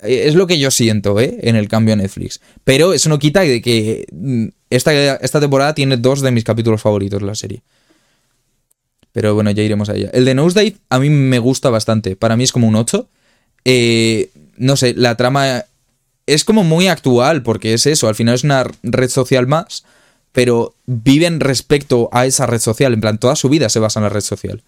[0.03, 1.39] Eh, es lo que yo siento, ¿eh?
[1.41, 2.41] En el cambio a Netflix.
[2.63, 6.81] Pero eso no quita de que mm, esta, esta temporada tiene dos de mis capítulos
[6.81, 7.61] favoritos de la serie.
[9.11, 10.09] Pero bueno, ya iremos a ella.
[10.11, 12.15] El de Nosedive a mí me gusta bastante.
[12.15, 13.07] Para mí es como un 8.
[13.65, 15.65] Eh, no sé, la trama
[16.25, 18.07] es como muy actual porque es eso.
[18.07, 19.85] Al final es una red social más.
[20.31, 22.93] Pero viven respecto a esa red social.
[22.93, 24.63] En plan, toda su vida se basa en la red social.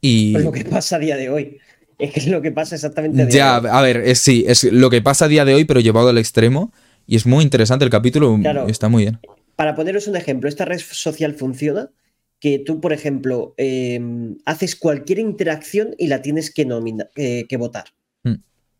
[0.00, 0.36] Y...
[0.36, 1.58] Es lo que pasa a día de hoy.
[1.98, 3.28] Es que es lo que pasa exactamente.
[3.30, 6.18] ya, a ver, sí, es lo que pasa a día de hoy, pero llevado al
[6.18, 6.72] extremo.
[7.06, 9.18] Y es muy interesante el capítulo, está muy bien.
[9.56, 11.90] para poneros un ejemplo, esta red social funciona
[12.38, 16.66] que tú, por ejemplo, em, haces cualquier interacción y la tienes que,
[17.16, 17.86] eh, que votar.
[18.22, 18.34] Mm.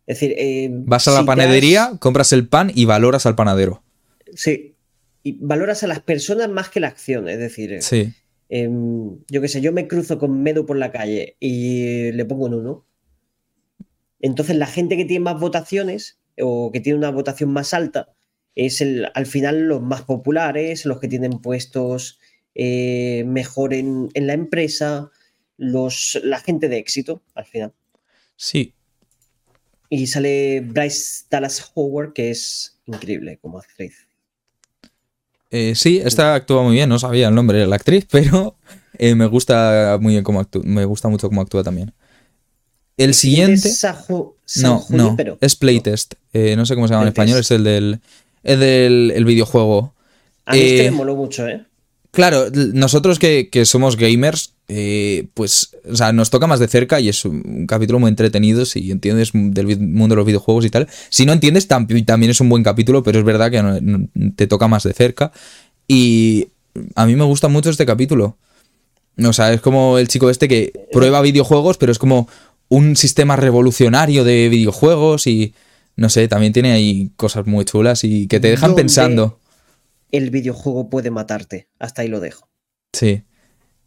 [0.07, 3.83] Es decir, em, vas a la panadería, compras el pan y valoras al panadero.
[4.35, 4.75] Sí.
[5.25, 7.29] Y valoras a las personas más que la acción.
[7.29, 8.13] Es decir, sí.
[8.49, 12.47] Em, yo qué sé, yo me cruzo con Medo por la calle y le pongo
[12.47, 12.85] un uno.
[14.21, 18.15] Entonces, la gente que tiene más votaciones o que tiene una votación más alta
[18.55, 22.19] es el, al final los más populares, los que tienen puestos
[22.55, 25.11] eh, mejor en, la empresa,
[25.57, 27.73] los, la gente de éxito, al final.
[28.35, 28.75] Sí.
[29.89, 34.09] Y sale Bryce Dallas Howard, que es increíble como actriz.
[35.51, 38.57] Eh, sí, esta actúa muy bien, no sabía el nombre de la actriz, pero
[38.99, 41.95] eh, me gusta muy bien cómo me gusta mucho cómo actúa también.
[42.99, 43.71] El, siguiente.
[44.57, 46.15] no, no, es Playtest.
[46.35, 48.01] no sé cómo se llama en español, es el del,
[48.43, 49.95] el del videojuego.
[50.45, 51.65] A mí este me moló mucho, ¿eh?
[52.11, 57.09] Claro, nosotros que, somos gamers, eh, pues, o sea, nos toca más de cerca y
[57.09, 60.89] es un capítulo muy entretenido si entiendes del mundo de los videojuegos y tal.
[61.11, 64.85] Si no entiendes, también es un buen capítulo, pero es verdad que te toca más
[64.85, 65.33] de cerca.
[65.87, 66.49] Y
[66.95, 68.37] a mí me gusta mucho este capítulo.
[69.25, 72.29] O sea, es como el chico este que prueba videojuegos, pero es como
[72.69, 75.55] un sistema revolucionario de videojuegos y
[75.97, 79.39] no sé, también tiene ahí cosas muy chulas y que te dejan pensando
[80.13, 81.69] el videojuego puede matarte.
[81.79, 82.49] Hasta ahí lo dejo.
[82.93, 83.23] Sí.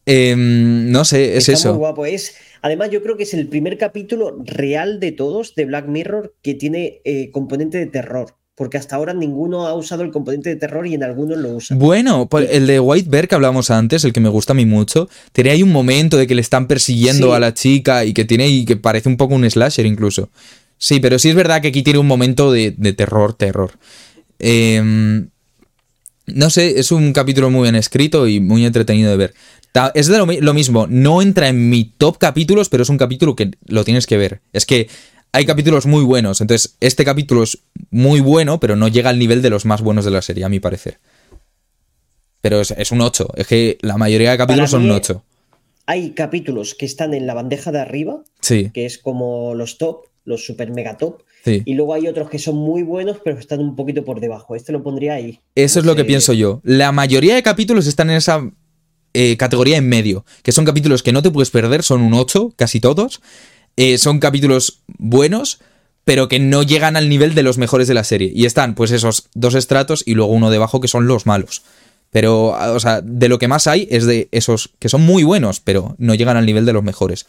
[0.06, 1.70] Em, no sé, es eso.
[1.70, 2.06] Muy guapo.
[2.06, 6.36] Es, además, yo creo que es el primer capítulo real de todos de Black Mirror
[6.42, 8.38] que tiene eh, componente de terror.
[8.56, 11.80] Porque hasta ahora ninguno ha usado el componente de terror y en algunos lo usan.
[11.80, 14.66] Bueno, pues el de White Bear que hablábamos antes, el que me gusta a mí
[14.66, 18.26] mucho, tiene ahí un momento de que le están persiguiendo a la chica y que
[18.26, 20.30] tiene y que parece un poco un slasher incluso.
[20.78, 23.72] Sí, pero sí es verdad que aquí tiene un momento de, de terror, terror.
[24.40, 25.24] Eh,
[26.28, 29.34] no sé, es un capítulo muy bien escrito y muy entretenido de ver.
[29.94, 33.52] Es de lo, mismo, no entra en mi top capítulos, pero es un capítulo que
[33.68, 34.42] lo tienes que ver.
[34.52, 34.90] Es que
[35.32, 39.42] hay capítulos muy buenos, entonces este capítulo es muy bueno, pero no llega al nivel
[39.42, 41.00] de los más buenos de la serie, a mi parecer.
[42.42, 45.24] Pero es, un 8, es que la mayoría de capítulos son un 8.
[45.86, 48.72] Hay capítulos que están en la bandeja de arriba, sí.
[48.74, 52.56] que es como los top, los super mega top, y luego hay otros que son
[52.56, 54.56] muy buenos, pero están un poquito por debajo.
[54.56, 55.40] Este lo pondría ahí.
[55.56, 56.62] Eso es lo que pienso yo.
[56.64, 58.48] La mayoría de capítulos están en esa
[59.14, 62.54] eh, categoría en medio, que son capítulos que no te puedes perder, son un 8,
[62.56, 63.22] casi todos.
[63.78, 65.60] Eh, son capítulos buenos,
[66.04, 68.32] pero que no llegan al nivel de los mejores de la serie.
[68.34, 71.64] Y están, pues, esos dos estratos y luego uno debajo que son los malos.
[72.12, 75.62] Pero, o sea, de lo que más hay es de esos que son muy buenos,
[75.62, 77.26] pero no llegan al nivel de los mejores.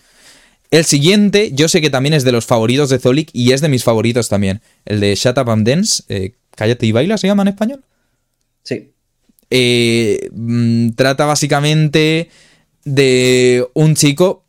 [0.72, 3.68] El siguiente, yo sé que también es de los favoritos de Zolik y es de
[3.68, 4.62] mis favoritos también.
[4.84, 6.02] El de Shut Up and Dance.
[6.08, 7.84] Eh, Cállate y baila, ¿se llama en español?
[8.62, 8.92] Sí.
[9.50, 12.30] Eh, mm, trata básicamente
[12.84, 14.41] de un chico.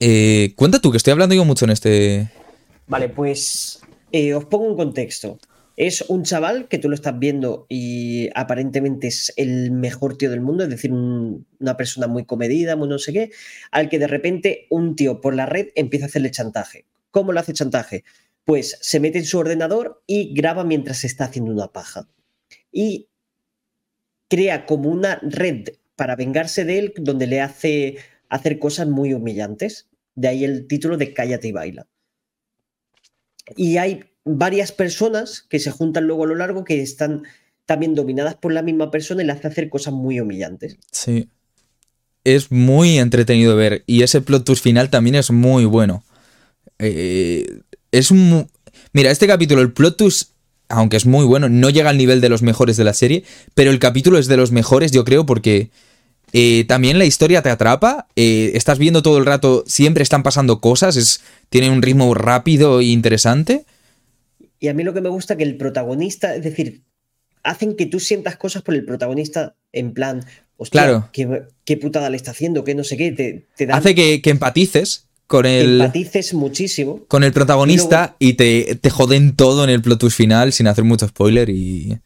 [0.00, 2.30] Eh, cuenta tú, que estoy hablando yo mucho en este.
[2.86, 3.80] Vale, pues
[4.34, 5.38] os pongo un contexto.
[5.76, 10.40] Es un chaval que tú lo estás viendo y aparentemente es el mejor tío del
[10.40, 13.32] mundo, es decir, una persona muy comedida, muy no sé qué,
[13.72, 16.86] al que de repente un tío por la red empieza a hacerle chantaje.
[17.10, 18.04] ¿Cómo lo hace chantaje?
[18.44, 22.06] Pues se mete en su ordenador y graba mientras está haciendo una paja.
[22.70, 23.08] Y
[24.28, 27.96] crea como una red para vengarse de él donde le hace
[28.34, 29.88] hacer cosas muy humillantes.
[30.14, 31.86] De ahí el título de Cállate y baila.
[33.56, 37.22] Y hay varias personas que se juntan luego a lo largo que están
[37.66, 40.78] también dominadas por la misma persona y le hace hacer cosas muy humillantes.
[40.90, 41.28] Sí.
[42.24, 43.84] Es muy entretenido ver.
[43.86, 46.04] Y ese plot twist final también es muy bueno.
[46.78, 47.60] Eh,
[47.92, 48.48] es un.
[48.92, 50.30] Mira, este capítulo, el plot twist,
[50.68, 53.24] aunque es muy bueno, no llega al nivel de los mejores de la serie.
[53.54, 55.70] Pero el capítulo es de los mejores, yo creo, porque.
[56.36, 60.60] Eh, también la historia te atrapa, eh, estás viendo todo el rato, siempre están pasando
[60.60, 63.64] cosas, es, tiene un ritmo rápido e interesante.
[64.58, 66.82] Y a mí lo que me gusta es que el protagonista, es decir,
[67.44, 71.08] hacen que tú sientas cosas por el protagonista en plan, hostia, claro.
[71.12, 75.82] ¿qué, putada le está haciendo, que no sé qué, te, Hace que, empatices con el.
[75.82, 77.04] Empatices muchísimo.
[77.06, 80.82] Con el protagonista y, te, te, joden todo en el plot twist final sin hacer
[80.82, 82.00] mucho spoiler y.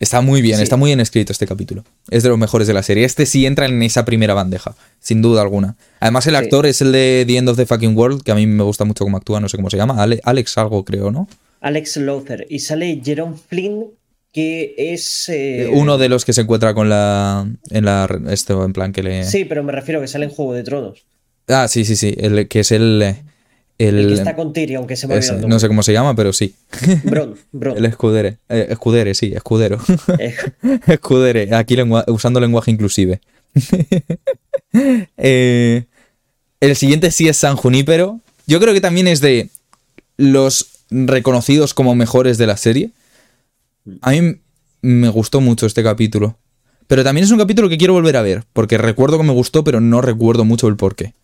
[0.00, 1.84] Está muy bien, está muy bien escrito este capítulo.
[2.10, 3.04] Es de los mejores de la serie.
[3.04, 5.76] Este sí entra en esa primera bandeja, sin duda alguna.
[6.00, 8.46] Además, el actor es el de The End of the Fucking World, que a mí
[8.46, 10.02] me gusta mucho cómo actúa, no sé cómo se llama.
[10.24, 11.28] Alex algo, creo, ¿no?
[11.60, 12.44] Alex Lothar.
[12.50, 13.86] Y sale Jerome Flynn,
[14.32, 15.28] que es.
[15.28, 17.48] Eh, Uno de los que se encuentra con la.
[17.70, 18.06] En la.
[18.28, 19.24] Esto, en plan que le.
[19.24, 21.04] Sí, pero me refiero a que sale en Juego de Tronos.
[21.48, 22.14] Ah, sí, sí, sí.
[22.18, 23.16] El, que es el.
[23.76, 26.14] El, El que está con Tyrion, aunque se me ese, no sé cómo se llama,
[26.14, 26.54] pero sí.
[27.04, 27.76] Bron, Bron.
[27.76, 28.38] El escudere.
[28.48, 29.78] Eh, escudere, sí, escudero.
[30.18, 30.34] Eh,
[30.86, 33.20] escudere, aquí lengua- usando lenguaje inclusive.
[35.16, 35.84] Eh,
[36.60, 38.20] el siguiente sí es San Junípero.
[38.46, 39.50] Yo creo que también es de
[40.16, 42.90] los reconocidos como mejores de la serie.
[44.00, 44.36] A mí
[44.82, 46.36] me gustó mucho este capítulo.
[46.86, 49.64] Pero también es un capítulo que quiero volver a ver, porque recuerdo que me gustó,
[49.64, 51.14] pero no recuerdo mucho el porqué.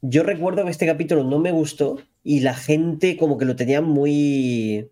[0.00, 3.80] Yo recuerdo que este capítulo no me gustó y la gente como que lo tenía
[3.80, 4.90] muy,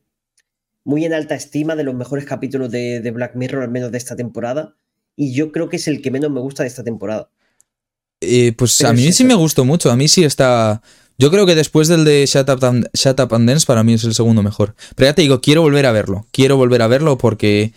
[0.85, 3.99] muy en alta estima de los mejores capítulos de, de Black Mirror, al menos de
[3.99, 4.77] esta temporada.
[5.15, 7.31] Y yo creo que es el que menos me gusta de esta temporada.
[8.21, 9.25] Eh, pues Pero a mí sí eso.
[9.25, 9.91] me gustó mucho.
[9.91, 10.83] A mí sí está.
[11.19, 13.95] Yo creo que después del de Shut Up, and, Shut Up and Dance, para mí
[13.95, 14.75] es el segundo mejor.
[14.95, 16.27] Pero ya te digo, quiero volver a verlo.
[16.31, 17.73] Quiero volver a verlo porque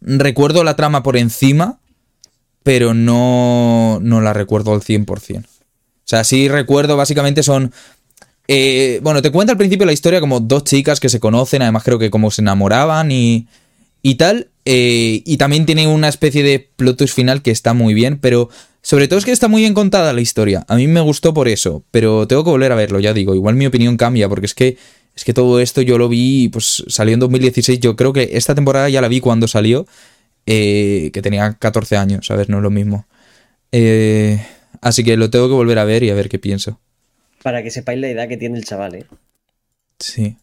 [0.00, 1.80] recuerdo la trama por encima,
[2.62, 5.44] pero no, no la recuerdo al 100%.
[6.04, 7.72] O sea, sí recuerdo, básicamente son.
[8.48, 11.82] eh, bueno, te cuenta al principio la historia como dos chicas que se conocen, además
[11.84, 13.46] creo que como se enamoraban y,
[14.02, 14.48] y tal.
[14.66, 18.48] eh, y también tiene una especie de plot twist final que está muy bien, pero
[18.82, 20.64] sobre todo es que está muy bien contada la historia.
[20.68, 23.34] A mí me gustó por eso, pero tengo que volver a verlo, ya digo.
[23.34, 24.76] Igual mi opinión cambia, porque es que,
[25.16, 27.80] es que todo esto yo lo vi, pues salió en 2016.
[27.80, 29.86] Yo creo que esta temporada ya la vi cuando salió,
[30.46, 32.48] eh, que tenía 14 años, ¿sabes?
[32.50, 33.06] No es lo mismo.
[33.72, 34.44] Eh,
[34.84, 36.80] así que lo tengo que volver a ver y a ver qué pienso.
[37.42, 39.06] Para que sepáis la edad que tiene el chaval, ¿eh?
[39.98, 40.36] Sí.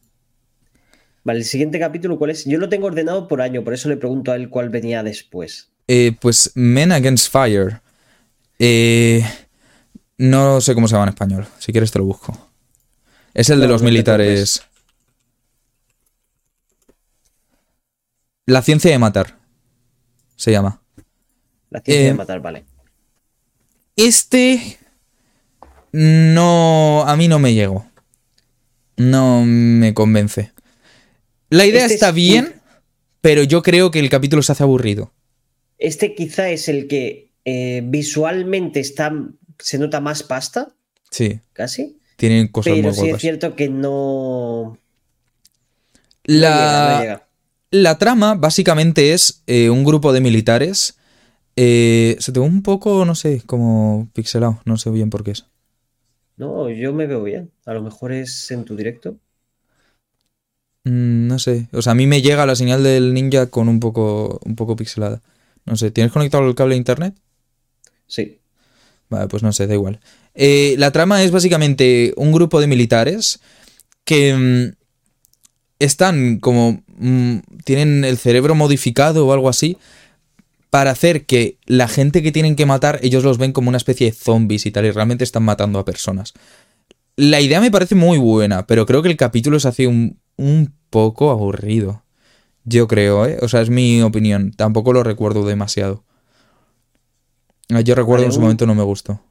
[1.23, 2.45] Vale, el siguiente capítulo, ¿cuál es?
[2.45, 5.69] Yo lo tengo ordenado por año, por eso le pregunto a él cuál venía después.
[5.87, 7.79] Eh, pues Men Against Fire.
[8.59, 9.23] Eh,
[10.17, 11.47] no sé cómo se llama en español.
[11.59, 12.49] Si quieres te lo busco.
[13.33, 14.63] Es el de los no te militares.
[18.45, 19.37] La ciencia de matar.
[20.35, 20.81] Se llama.
[21.69, 22.65] La ciencia Eh, de matar, vale.
[23.95, 24.77] Este.
[25.91, 27.03] No.
[27.07, 27.85] A mí no me llegó.
[28.97, 30.51] No me convence.
[31.49, 32.61] La idea Este está es- bien,
[33.21, 35.11] pero yo creo que el capítulo se hace aburrido.
[35.77, 39.11] Este quizá es el que eh, visualmente está,
[39.57, 40.69] se nota más pasta,
[41.09, 41.97] Sí, casi.
[42.17, 44.77] tienen cosas Pero muy sí es cierto que no.
[46.23, 46.49] La...
[46.49, 47.27] no llega, no llega.
[47.71, 50.97] La trama básicamente es eh, un grupo de militares.
[51.63, 54.59] Eh, se te ve un poco, no sé, como pixelado.
[54.65, 55.45] No sé bien por qué es.
[56.35, 57.51] No, yo me veo bien.
[57.67, 59.19] A lo mejor es en tu directo.
[60.85, 61.67] Mm, no sé.
[61.71, 64.75] O sea, a mí me llega la señal del ninja con un poco, un poco
[64.75, 65.21] pixelada.
[65.65, 67.13] No sé, ¿tienes conectado el cable a internet?
[68.07, 68.39] Sí.
[69.11, 69.99] Vale, pues no sé, da igual.
[70.33, 73.39] Eh, la trama es básicamente un grupo de militares
[74.03, 74.75] que mm,
[75.77, 76.81] están como...
[76.87, 79.77] mm, tienen el cerebro modificado o algo así
[80.71, 84.07] para hacer que la gente que tienen que matar, ellos los ven como una especie
[84.07, 86.33] de zombies y tal, y realmente están matando a personas.
[87.17, 90.73] La idea me parece muy buena, pero creo que el capítulo se hace un, un
[90.89, 92.03] poco aburrido.
[92.63, 93.37] Yo creo, ¿eh?
[93.41, 94.51] O sea, es mi opinión.
[94.51, 96.03] Tampoco lo recuerdo demasiado.
[97.69, 99.21] Ah, Yo recuerdo Vale, en su un- momento no me gustó.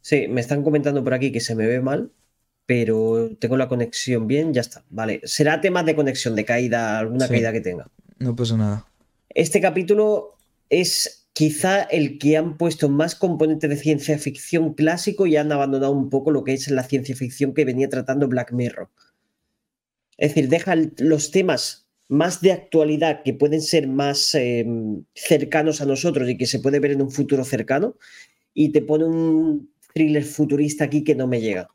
[0.00, 2.12] Sí, me están comentando por aquí que se me ve mal,
[2.66, 4.84] pero tengo la conexión bien, ya está.
[4.90, 5.20] Vale.
[5.24, 7.32] Será tema de conexión, de caída, alguna Sí.
[7.34, 7.88] caída que tenga.
[8.18, 8.86] No pasa nada.
[9.30, 10.36] Este capítulo
[10.70, 15.92] es quizá el que han puesto más componente de ciencia ficción clásico y han abandonado
[15.92, 18.88] un poco lo que es la ciencia ficción que venía tratando Black Mirror.
[20.16, 24.66] Es decir, deja los temas más de actualidad que pueden ser más eh,
[25.14, 27.96] cercanos a nosotros y que se puede ver en un futuro cercano
[28.54, 31.68] y te pone un thriller futurista aquí que no me llega.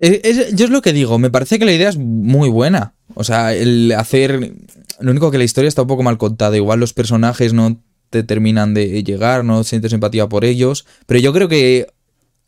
[0.00, 2.94] Eh, yo es lo que digo, me parece que la idea es muy buena.
[3.14, 4.52] O sea, el hacer.
[5.00, 6.56] Lo único que la historia está un poco mal contada.
[6.56, 10.86] Igual los personajes no te terminan de llegar, no sientes empatía por ellos.
[11.06, 11.86] Pero yo creo que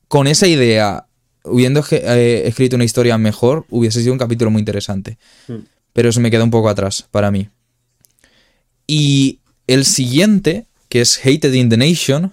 [0.09, 1.07] con esa idea,
[1.45, 5.19] hubiendo eh, escrito una historia mejor, hubiese sido un capítulo muy interesante.
[5.49, 5.65] Hmm.
[5.93, 7.49] Pero se me queda un poco atrás para mí.
[8.87, 12.33] Y el siguiente, que es Hated in the Nation,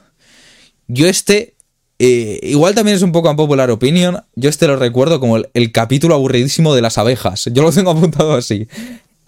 [0.87, 1.55] yo este,
[1.99, 5.71] eh, igual también es un poco popular opinion, yo este lo recuerdo como el, el
[5.71, 8.67] capítulo aburridísimo de las abejas, yo lo tengo apuntado así.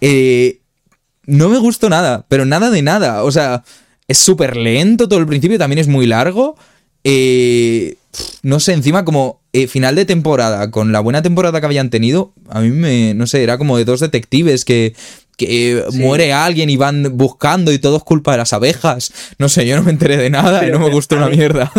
[0.00, 0.61] Eh,
[1.26, 3.62] no me gustó nada, pero nada de nada, o sea,
[4.08, 6.56] es súper lento todo el principio, también es muy largo.
[7.04, 7.96] eh,
[8.42, 12.32] no sé, encima como eh, final de temporada, con la buena temporada que habían tenido,
[12.48, 14.94] a mí me, no sé, era como de dos detectives que,
[15.38, 15.98] que eh, Sí.
[15.98, 19.12] muere alguien y van buscando y todo es culpa de las abejas.
[19.38, 21.72] No sé, yo no me enteré de nada y no me gustó una mierda.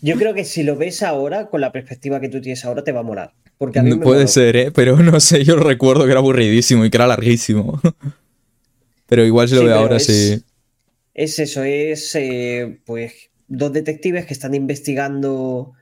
[0.00, 2.92] Yo creo que si lo ves ahora, con la perspectiva que tú tienes ahora, te
[2.92, 3.32] va a molar.
[3.58, 4.28] Porque a mí me puede moló.
[4.28, 4.70] ser, ¿eh?
[4.72, 7.80] Pero no sé, yo recuerdo que era aburridísimo y que era larguísimo.
[9.10, 10.44] Pero igual si lo Sí, veo ahora es- sí.
[11.12, 15.72] Es eso, es eh, pues dos detectives que están investigando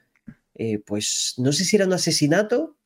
[0.54, 2.76] eh, pues no sé si era un asesinato,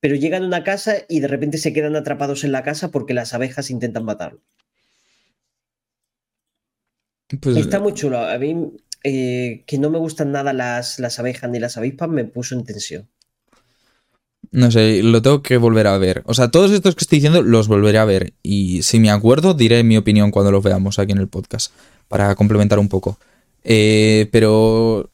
[0.00, 3.14] pero llegan a una casa y de repente se quedan atrapados en la casa porque
[3.14, 4.42] las abejas intentan matarlo.
[7.40, 8.18] Pues, Está muy chulo.
[8.18, 8.72] A mí,
[9.04, 12.64] eh, que no me gustan nada las, las abejas ni las avispas, me puso en
[12.64, 13.08] tensión.
[14.52, 16.22] No sé, lo tengo que volver a ver.
[16.26, 18.34] O sea, todos estos que estoy diciendo los volveré a ver.
[18.42, 21.72] Y si me acuerdo, diré mi opinión cuando los veamos aquí en el podcast.
[22.08, 23.18] Para complementar un poco.
[23.64, 25.10] Eh, pero.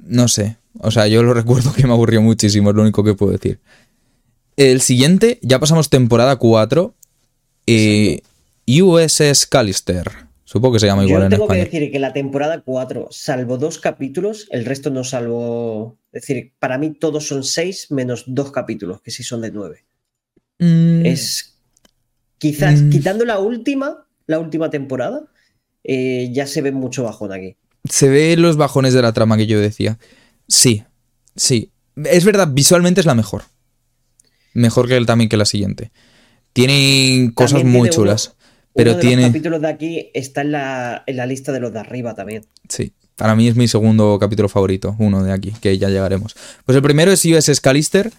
[0.00, 0.56] No sé.
[0.80, 3.58] O sea, yo lo recuerdo que me aburrió muchísimo, es lo único que puedo decir.
[4.56, 6.94] El siguiente, ya pasamos temporada 4.
[7.66, 8.20] Eh,
[8.66, 10.31] USS Callister.
[10.52, 13.56] Supongo que se llama igual Yo en tengo que decir que la temporada 4, salvo
[13.56, 15.96] dos capítulos, el resto no salvo.
[16.12, 19.86] Es decir, para mí todos son seis menos dos capítulos, que sí son de nueve.
[20.58, 21.58] Mm, Es.
[22.36, 22.90] Quizás, Mm.
[22.90, 25.22] quitando la última, la última temporada,
[25.84, 27.56] eh, ya se ve mucho bajón aquí.
[27.88, 29.98] Se ve los bajones de la trama que yo decía.
[30.48, 30.84] Sí,
[31.34, 31.72] sí.
[32.04, 33.44] Es verdad, visualmente es la mejor.
[34.54, 35.92] Mejor que el, también que la siguiente.
[36.52, 38.26] Tiene cosas También muy tiene chulas.
[38.26, 38.41] uno-
[38.74, 39.22] pero Uno de tiene.
[39.22, 42.44] los capítulos de aquí está en la, en la lista de los de arriba también.
[42.68, 42.92] Sí.
[43.16, 46.34] Para mí es mi segundo capítulo favorito, uno de aquí, que ya llegaremos.
[46.64, 48.10] Pues el primero es USS Callister.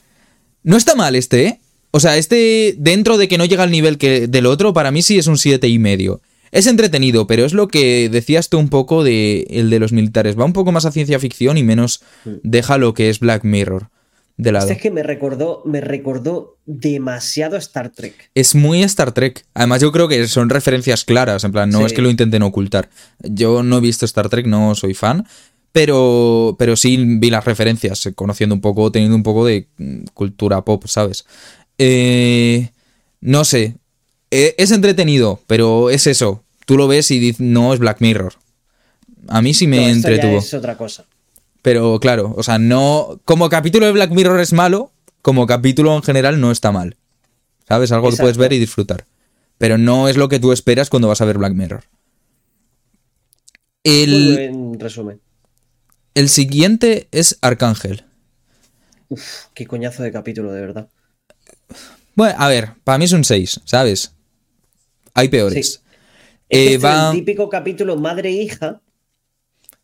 [0.63, 1.59] No está mal este, ¿eh?
[1.91, 5.01] O sea, este, dentro de que no llega al nivel que del otro, para mí
[5.01, 6.21] sí es un siete y medio.
[6.51, 10.37] Es entretenido, pero es lo que decías tú un poco de el de los militares.
[10.39, 12.29] Va un poco más a ciencia ficción y menos Mm.
[12.43, 13.89] deja lo que es Black Mirror
[14.37, 14.65] de lado.
[14.65, 18.29] Este es que me recordó, me recordó demasiado a Star Trek.
[18.33, 19.45] Es muy Star Trek.
[19.53, 21.43] Además, yo creo que son referencias claras.
[21.43, 21.85] En plan, no Sí.
[21.85, 22.89] es que lo intenten ocultar.
[23.21, 25.25] Yo no he visto Star Trek, no soy fan.
[25.71, 30.03] Pero, pero sí vi las referencias, eh, conociendo un poco, teniendo un poco de mm,
[30.13, 31.25] cultura pop, ¿sabes?
[31.79, 32.69] Eh,
[33.21, 33.75] no sé.
[34.31, 36.43] Eh, es entretenido, pero es eso.
[36.65, 38.33] Tú lo ves y dices, no es Black Mirror.
[39.29, 40.37] A mí sí me No, entretuvo.
[40.37, 41.05] es otra cosa.
[41.63, 43.19] Pero claro, o sea, no.
[43.25, 44.91] Como capítulo de Black Mirror es malo,
[45.23, 46.97] como capítulo en general no está mal.
[47.67, 47.91] ¿Sabes?
[47.91, 48.41] Algo que puedes Exacto.
[48.41, 49.05] ver y disfrutar.
[49.57, 51.85] Pero no es lo que tú esperas cuando vas a ver Black Mirror.
[53.83, 55.21] El, buen resumen.
[56.15, 58.05] el siguiente es Arcángel.
[59.09, 60.89] Uf, qué coñazo de capítulo, de verdad.
[62.15, 64.13] Bueno, a ver, para mí es un 6, ¿sabes?
[65.13, 65.73] Hay peores.
[65.73, 65.79] Sí.
[66.49, 68.81] Eh, Este es el típico capítulo madre-hija.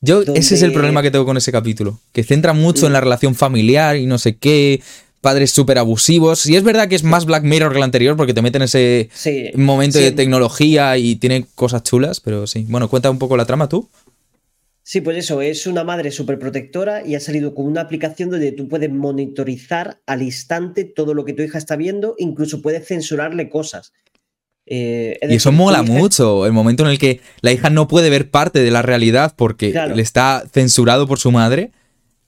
[0.02, 2.00] Yo, ese es el problema que tengo con ese capítulo.
[2.14, 4.82] Que centra mucho en la relación familiar y no sé qué.
[5.22, 6.46] Padres súper abusivos.
[6.46, 9.10] Y es verdad que es más Black Mirror que el anterior porque te meten ese
[9.14, 12.66] Sí, momento sí, de tecnología y tiene cosas chulas, pero sí.
[12.70, 13.90] Bueno, cuenta un poco la trama tú.
[14.84, 18.54] Sí, pues eso, es una madre súper protectora y ha salido con una aplicación donde
[18.54, 23.50] tú puedes monitorizar al instante todo lo que tu hija está viendo, incluso puedes censurarle
[23.50, 23.92] cosas.
[24.72, 26.46] Eh, es Y eso decir, mola mucho.
[26.46, 29.72] El momento en el que la hija no puede ver parte de la realidad porque
[29.72, 29.96] Claro.
[29.96, 31.72] le está censurado por su madre.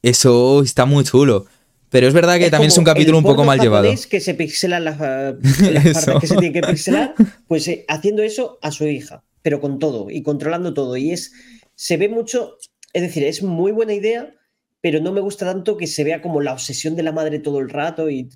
[0.01, 1.45] Eso está muy chulo.
[1.91, 3.93] Pero es verdad que también es un capítulo un poco mal llevado.
[4.09, 7.13] que se pixelan las, las partes que se tienen que pixelar,
[7.47, 10.95] pues eh, haciendo eso a su hija, pero con todo y controlando todo.
[10.97, 11.33] Y es,
[11.75, 12.55] se ve mucho,
[12.93, 14.33] es decir, es muy buena idea,
[14.79, 17.59] pero no me gusta tanto que se vea como la obsesión de la madre todo
[17.59, 18.29] el rato y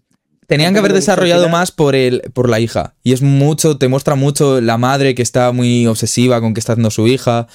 [0.48, 2.94] Tenían que haber desarrollado más por el, por la hija.
[3.04, 6.74] Y es mucho, te muestra mucho la madre que está muy obsesiva con que está
[6.74, 7.48] haciendo su hija.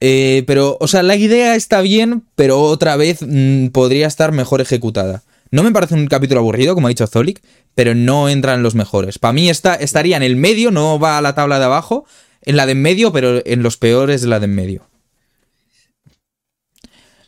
[0.00, 4.60] Eh, pero, o sea, la idea está bien, pero otra vez mm, podría estar mejor
[4.60, 5.22] ejecutada.
[5.50, 7.42] No me parece un capítulo aburrido, como ha dicho Zolik,
[7.74, 9.18] pero no entra en los mejores.
[9.18, 12.04] Para mí está, estaría en el medio, no va a la tabla de abajo,
[12.42, 14.86] en la de en medio, pero en los peores de la de en medio.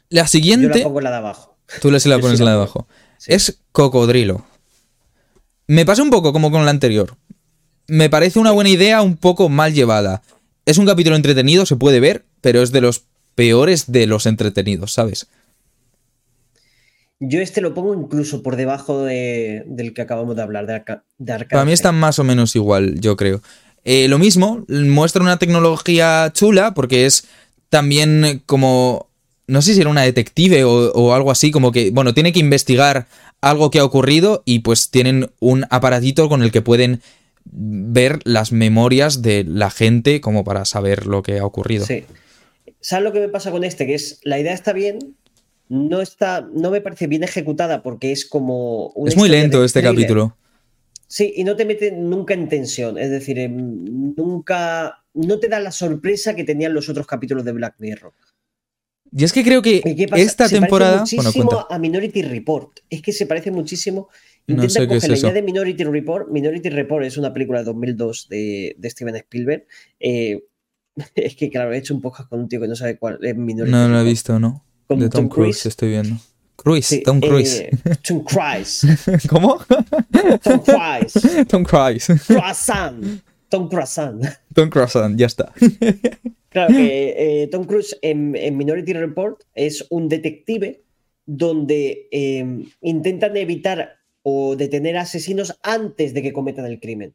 [0.09, 0.79] La yo siguiente.
[0.79, 1.57] la pongo la de abajo.
[1.81, 2.87] Tú le se la Yo pones sí la la de abajo.
[3.19, 3.33] Sí.
[3.33, 4.45] Es cocodrilo.
[5.67, 7.17] Me pasa un poco como con la anterior.
[7.89, 10.23] Me parece una buena idea un poco mal llevada.
[10.67, 13.05] Es un capítulo entretenido, se puede ver, pero es de los
[13.35, 15.29] peores de los entretenidos, ¿sabes?
[17.21, 21.05] Yo este lo pongo incluso por debajo de- del que acabamos de hablar, de, Arca,
[21.19, 23.41] de Para mí están más o menos igual, yo creo.
[23.85, 27.27] Eh, lo mismo, muestra una tecnología chula porque es
[27.69, 29.09] también como...
[29.47, 32.41] No sé si era una detective o, o algo así, como que, bueno, tiene que
[32.41, 33.07] investigar
[33.41, 37.03] algo que ha ocurrido y pues tienen un aparatito con el que pueden
[37.45, 41.85] ver las memorias de la gente como para saber lo que ha ocurrido.
[41.85, 42.05] Sí.
[42.81, 43.87] ¿Sabes lo que me pasa con este?
[43.87, 45.17] Que es, la idea está bien,
[45.69, 49.81] no está, no me parece bien ejecutada porque es como una es muy lento este
[49.81, 49.95] thriller.
[49.95, 50.37] capítulo.
[51.07, 55.61] Sí, y no te mete nunca en tensión, es decir, em, nunca, no te da
[55.61, 58.15] la sorpresa que tenían los otros capítulos de Black Mirror.
[59.15, 59.83] Y es que creo que
[60.17, 61.05] esta Se parece temporada...
[61.05, 62.79] Bueno, muchísimo a Minority Report.
[62.89, 64.09] Es que se parece muchísimo.
[64.47, 66.29] No Intenta sé qué coger la idea de Minority Report.
[66.31, 69.67] Minority Report es una película de 2002 de, de Steven Spielberg.
[70.01, 70.43] Eh,
[71.15, 73.37] es que, claro, he hecho un podcast con un tío que no sabe cuál es
[73.37, 74.09] Minority No lo he Report.
[74.09, 74.65] visto, ¿no?
[74.87, 75.67] Con De Tom, Tom Cruise Cruise.
[75.67, 76.17] estoy viendo.
[76.57, 77.61] Cruise, Sí, Tom Cruise.
[77.61, 77.71] eh,
[78.07, 78.87] Tom Cruise.
[79.29, 79.59] ¿Cómo?
[80.43, 81.47] Tom Cruise.
[81.49, 82.07] Tom Cruise.
[82.27, 83.05] Croissant.
[83.53, 84.25] Tom Croissant.
[84.55, 85.53] Tom Cruise, ya está.
[86.49, 90.83] Claro que eh, Tom Cruise en, en Minority Report es un detective
[91.25, 92.45] donde eh,
[92.83, 97.15] intentan evitar o detener asesinos antes de que cometan el crimen.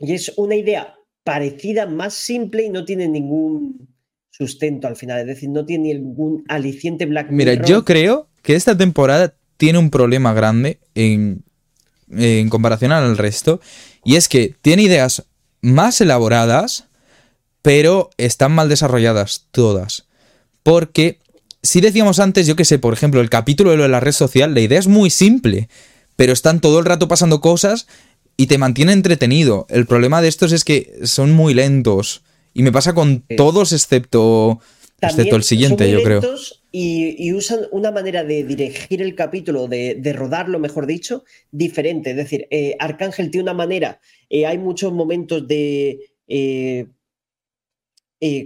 [0.00, 3.88] Y es una idea parecida, más simple y no tiene ningún
[4.30, 5.20] sustento al final.
[5.20, 7.68] Es decir, no tiene ningún aliciente Black Mira, Mirror.
[7.68, 11.44] yo creo que esta temporada tiene un problema grande en,
[12.10, 13.60] en comparación al resto.
[14.04, 15.24] Y es que tiene ideas
[15.60, 16.84] más elaboradas,
[17.62, 20.06] pero están mal desarrolladas todas.
[20.62, 21.18] Porque,
[21.62, 24.12] si decíamos antes, yo que sé, por ejemplo, el capítulo de lo de la red
[24.12, 25.68] social, la idea es muy simple,
[26.16, 27.86] pero están todo el rato pasando cosas
[28.36, 29.66] y te mantiene entretenido.
[29.70, 32.22] El problema de estos es que son muy lentos.
[32.52, 33.36] Y me pasa con Sí.
[33.36, 34.60] todos excepto,
[35.00, 36.20] También excepto el siguiente, son muy yo creo.
[36.76, 41.22] Y, y usan una manera de dirigir el capítulo, de, de rodarlo, mejor dicho,
[41.52, 42.10] diferente.
[42.10, 46.00] Es decir, eh, Arcángel tiene una manera, eh, hay muchos momentos de...
[46.26, 46.86] eh,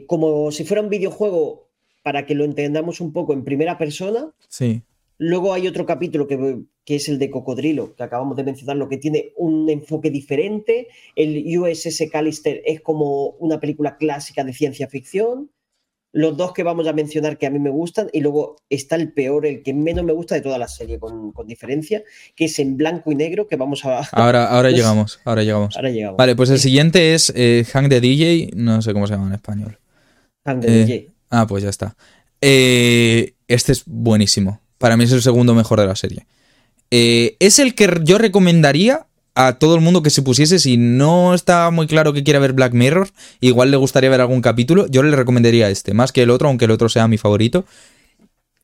[0.06, 1.70] como si fuera un videojuego,
[2.02, 4.34] para que lo entendamos un poco en primera persona.
[4.48, 4.82] Sí.
[5.16, 6.36] Luego hay otro capítulo que,
[6.84, 10.88] que es el de Cocodrilo, que acabamos de mencionarlo, que tiene un enfoque diferente.
[11.16, 15.50] El USS Callister es como una película clásica de ciencia ficción.
[16.12, 19.12] Los dos que vamos a mencionar que a mí me gustan, y luego está el
[19.12, 22.02] peor, el que menos me gusta de toda la serie, con, con diferencia,
[22.34, 23.98] que es en blanco y negro, que vamos a...
[24.12, 25.76] Ahora, ahora llegamos, ahora llegamos.
[25.76, 26.16] Ahora llegamos.
[26.16, 29.34] Vale, pues el siguiente es eh, Hank the DJ, no sé cómo se llama en
[29.34, 29.78] español.
[30.44, 31.10] Hank the eh, DJ.
[31.30, 31.96] Ah, pues ya está.
[32.40, 34.60] Eh, este es buenísimo.
[34.78, 36.26] Para mí es el segundo mejor de la serie.
[36.90, 39.06] Eh, es el que yo recomendaría
[39.40, 42.54] a todo el mundo que se pusiese, si no está muy claro que quiera ver
[42.54, 43.08] Black Mirror,
[43.40, 46.64] igual le gustaría ver algún capítulo, yo le recomendaría este, más que el otro, aunque
[46.64, 47.64] el otro sea mi favorito.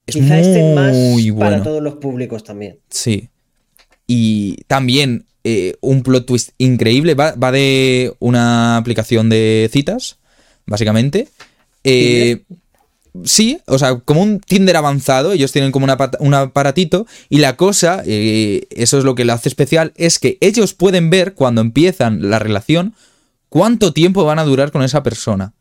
[0.05, 1.63] Es Quizá este más muy para bueno.
[1.63, 2.81] todos los públicos también.
[2.91, 3.29] Sí.
[4.09, 7.15] Y también eh, un plot twist increíble.
[7.15, 10.19] Va, va de una aplicación de citas,
[10.67, 11.29] básicamente.
[11.85, 12.57] Eh, sí,
[13.67, 15.33] o sea, como un Tinder avanzado.
[15.33, 17.07] Ellos tienen como una un aparatito.
[17.29, 21.11] Y la cosa, eh, eso es lo que lo hace especial, es que ellos pueden
[21.11, 22.95] ver cuando empiezan la relación
[23.49, 25.55] cuánto tiempo van a durar con esa persona.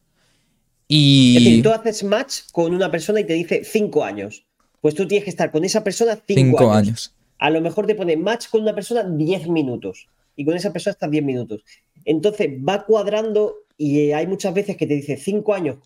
[0.88, 1.38] Y.
[1.38, 4.45] Es decir, tú haces match con una persona y te dice cinco años.
[4.82, 6.88] Pues tú tienes que estar con esa persona cinco, Cinco años.
[6.88, 7.14] años.
[7.39, 10.08] A lo mejor te pone match con una persona 10 minutos.
[10.36, 11.64] Y con esa persona estás 10 minutos.
[12.06, 15.78] Entonces va cuadrando y hay muchas veces que te dice cinco años.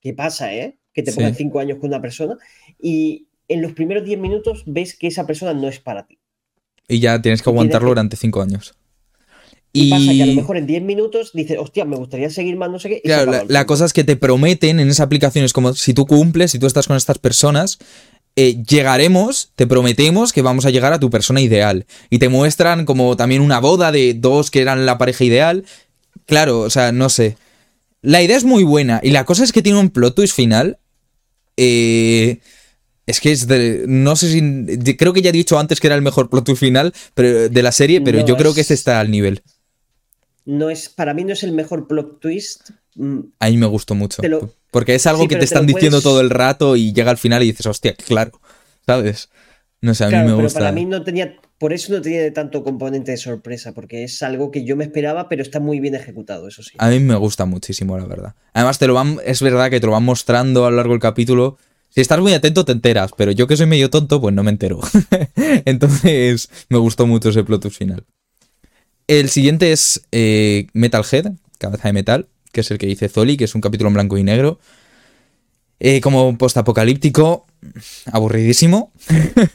[0.00, 0.78] ¿Qué pasa, eh?
[0.96, 1.16] Que te Sí.
[1.18, 2.36] pongan cinco años con una persona.
[2.82, 6.18] Y en los primeros 10 minutos ves que esa persona no es para ti.
[6.88, 8.74] Y ya tienes que tienes aguantarlo que- durante cinco años.
[9.72, 12.70] Y, pasa que a lo mejor en 10 minutos dices, hostia, me gustaría seguir más,
[12.70, 12.96] no sé qué.
[13.04, 16.06] y Claro, la, cosa es que te prometen en esa aplicación, es como si tú
[16.06, 17.78] cumples, si tú estás con estas personas,
[18.36, 21.84] eh, llegaremos, te prometemos que vamos a llegar a tu persona ideal.
[22.08, 25.64] Y te muestran como también una boda de dos que eran la pareja ideal.
[26.24, 27.36] Claro, o sea, no sé.
[28.00, 30.78] La idea es muy buena y la cosa es que tiene un plot twist final.
[31.56, 32.40] Eh,
[33.06, 35.96] es que es de, no sé si creo que ya he dicho antes que era
[35.96, 38.66] el mejor plot twist final pero, de la serie, pero No, yo creo que es-
[38.66, 39.42] este está al nivel.
[40.44, 42.70] No es, para mí no es el mejor plot twist.
[42.94, 44.22] mm, A mí me gustó mucho.
[44.22, 47.10] Lo- Porque es algo Sí, que te te están diciendo todo el rato y llega
[47.10, 48.32] al final y dices, hostia, claro.
[48.84, 49.28] ¿Sabes?
[49.80, 50.60] No sé, a mí me pero gusta.
[50.60, 54.50] para mí no tenía, por eso no tenía tanto componente de sorpresa, porque es algo
[54.50, 56.72] que yo me esperaba, pero está muy bien ejecutado, eso sí.
[56.78, 58.34] A mí me gusta muchísimo, la verdad.
[58.52, 61.00] Además, te lo van, es verdad que te lo van mostrando a lo largo del
[61.00, 61.56] capítulo.
[61.88, 64.50] Si estás muy atento, te enteras, pero yo que soy medio tonto, pues no me
[64.50, 64.80] entero.
[65.64, 68.04] Entonces, me gustó mucho ese plot final.
[69.06, 73.44] El siguiente es eh, Metalhead, Cabeza de Metal, que es el que dice Zoli, que
[73.44, 74.58] es un capítulo en blanco y negro.
[75.78, 77.46] Eh, como postapocalíptico,
[78.10, 78.92] aburridísimo.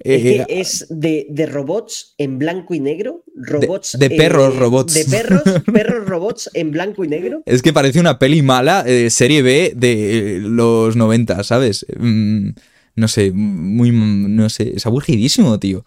[0.00, 4.94] Es Eh, que es de, de robots en blanco y negro, robots de perros robots.
[4.94, 7.42] de perros, perros robots en blanco y negro.
[7.46, 11.84] Es que parece una peli mala, eh, serie B de eh, los 90, ¿sabes?
[11.98, 12.50] Mm,
[12.96, 13.90] no sé, muy.
[13.92, 15.84] No sé, es aburridísimo, tío.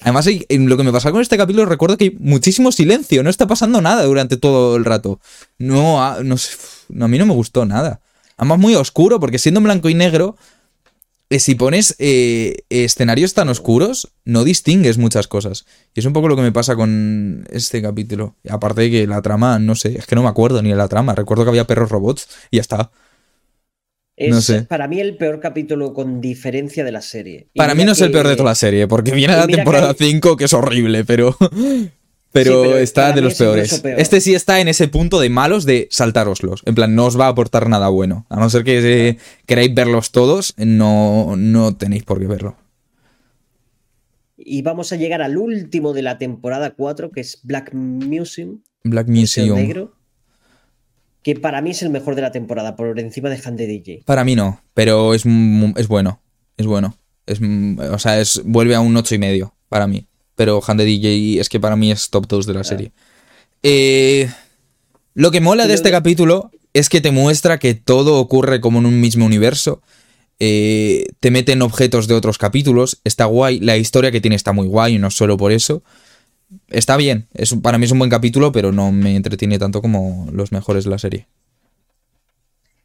[0.00, 3.30] Además, en lo que me pasa con este capítulo, recuerdo que hay muchísimo silencio, no
[3.30, 5.20] está pasando nada durante todo el rato.
[5.58, 6.56] No, no sé,
[7.00, 8.00] a mí no me gustó nada.
[8.36, 10.36] Además, muy oscuro, porque siendo en blanco y negro,
[11.30, 15.66] si pones eh, escenarios tan oscuros, no distingues muchas cosas.
[15.94, 18.34] Y es un poco lo que me pasa con este capítulo.
[18.48, 20.88] Aparte de que la trama, no sé, es que no me acuerdo ni de la
[20.88, 21.14] trama.
[21.14, 22.90] Recuerdo que había perros robots y ya está.
[24.16, 24.62] Es No sé.
[24.62, 27.48] para mí el peor capítulo con diferencia de la serie.
[27.54, 29.90] Y Para mí no es el peor de toda la serie, porque viene la temporada
[29.90, 31.36] hay- 5 que es horrible, pero.
[32.44, 33.80] Pero, Sí, pero está de los es peores.
[33.80, 34.00] peor.
[34.00, 36.62] Este sí está en ese punto de malos de saltároslos.
[36.66, 38.26] En plan, no os va a aportar nada bueno.
[38.28, 42.56] A no ser que eh, queráis verlos todos, no, no tenéis por qué verlo.
[44.36, 49.08] Y vamos a llegar al último de la temporada 4, que es Black Museum, Black
[49.08, 49.56] Museum.
[49.58, 49.94] Negro,
[51.22, 54.02] que para mí es el mejor de la temporada, por encima de Hand DJ.
[54.06, 55.24] Para mí no, pero es,
[55.76, 56.22] es bueno.
[56.56, 56.96] Es bueno.
[57.26, 60.06] Es, o sea, es, vuelve a un ocho y medio para mí.
[60.38, 62.92] Pero Hand DJ es que para mí es top 2 de la serie.
[63.64, 64.30] Eh,
[65.14, 68.86] lo que mola de este capítulo es que te muestra que todo ocurre como en
[68.86, 69.82] un mismo universo.
[70.38, 73.00] Eh, te meten objetos de otros capítulos.
[73.02, 73.58] Está guay.
[73.58, 75.82] La historia que tiene está muy guay, no solo por eso.
[76.68, 77.26] Está bien.
[77.34, 80.84] Es, para mí es un buen capítulo, pero no me entretiene tanto como los mejores
[80.84, 81.26] de la serie.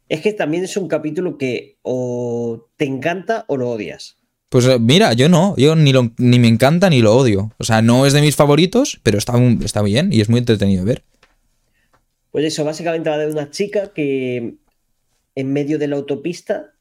[0.08, 4.16] Es que también es un capítulo que o te encanta o lo odias.
[4.54, 7.50] Pues eh, mira, yo no, yo ni, lo- ni me encanta ni lo odio.
[7.58, 10.38] O sea, no es de mis favoritos, pero está, un- está bien y es muy
[10.38, 11.02] entretenido de ver.
[12.30, 14.54] Pues eso, básicamente va de una chica que
[15.34, 16.72] en medio de la autopista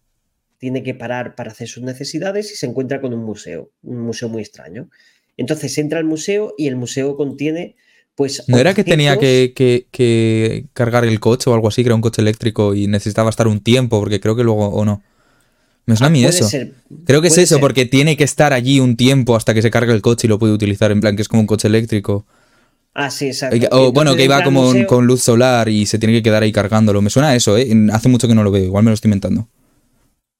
[0.60, 4.30] tiene que parar para hacer sus necesidades y se encuentra con un museo, un museo
[4.30, 4.92] muy extraño.
[5.36, 7.76] Entonces entra al museo y el museo contiene,
[8.14, 8.44] pues.
[8.48, 11.96] ¿No era que tenía que, que- que cargar el coche o algo así, que era
[11.96, 15.02] un coche eléctrico y necesitaba estar un tiempo, porque creo que luego, o no.
[15.86, 16.48] Me suena Ah, a mí eso.
[16.48, 16.74] ser,
[17.06, 17.62] Creo que es eso, ser.
[17.62, 20.40] porque tiene que estar allí un tiempo hasta que se cargue el coche y lo
[20.40, 22.26] puede utilizar, en plan que es como un coche eléctrico.
[22.94, 23.68] Ah, sí, exacto.
[23.72, 26.52] O bueno, que iba como museo- con luz solar y se tiene que quedar ahí
[26.52, 27.02] cargándolo.
[27.02, 27.68] Me suena a eso, ¿eh?
[27.92, 29.50] Hace mucho que no lo veo, igual me lo estoy inventando.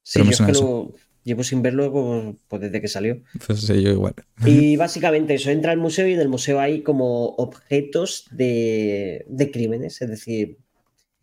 [0.04, 0.64] Sí, pero me yo es suena eso.
[0.64, 3.18] lo llevo sin verlo como- pues desde que salió.
[3.48, 4.14] Pues sí, yo igual.
[4.46, 9.52] Y básicamente eso, entra al museo y en el museo hay como objetos de, de
[9.52, 10.58] crímenes, es decir,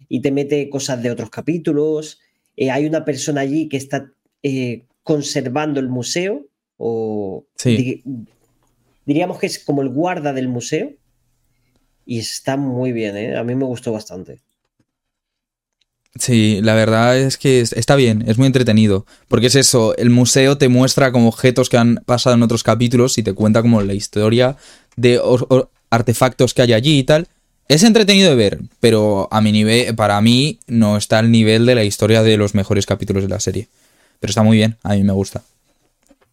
[0.09, 2.19] y te mete cosas de otros capítulos.
[2.61, 6.47] Eh, hay una persona allí que está eh, conservando el museo,
[6.77, 7.77] o Sí.
[7.77, 8.03] di-
[9.07, 10.93] diríamos que es como el guarda del museo.
[12.07, 13.37] Y está muy bien, ¿eh?
[13.37, 14.41] a mí me gustó bastante.
[16.17, 19.07] Sí, la verdad es que es- está bien, es muy entretenido.
[19.29, 23.17] Porque es eso, el museo te muestra como objetos que han pasado en otros capítulos
[23.19, 24.57] y te cuenta como la historia
[24.97, 25.21] de
[25.89, 27.29] artefactos que hay allí y tal.
[27.71, 31.77] Es entretenido de ver, pero a mi nivel, para mí no está al nivel de
[31.77, 33.69] la historia de los mejores capítulos de la serie.
[34.19, 35.45] Pero está muy bien, a mí me gusta.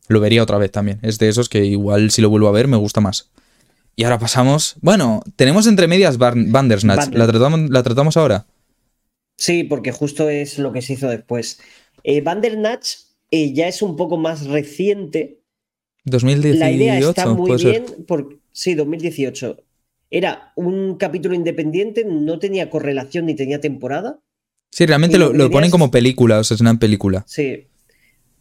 [0.08, 0.98] Lo vería otra vez también.
[1.04, 3.30] Es de esos que igual si lo vuelvo a ver me gusta más.
[3.96, 4.78] Y ahora pasamos.
[4.82, 7.02] Bueno, tenemos entre medias Bandersnatch.
[7.12, 8.48] Bander- ¿La tratamos, ¿La tratamos ahora?
[9.38, 11.60] Sí, porque justo es lo que se hizo después.
[12.04, 12.88] Eh, Bandersnatch
[13.30, 15.42] eh, ya es un poco más reciente,
[16.04, 17.86] 2018, La idea está muy bien,
[18.52, 19.58] sí, 2018.
[20.10, 24.20] Era un capítulo independiente, no tenía correlación ni tenía temporada.
[24.72, 27.24] Sí, realmente lo, lo ponen como película, o sea, es una película.
[27.28, 27.68] Sí.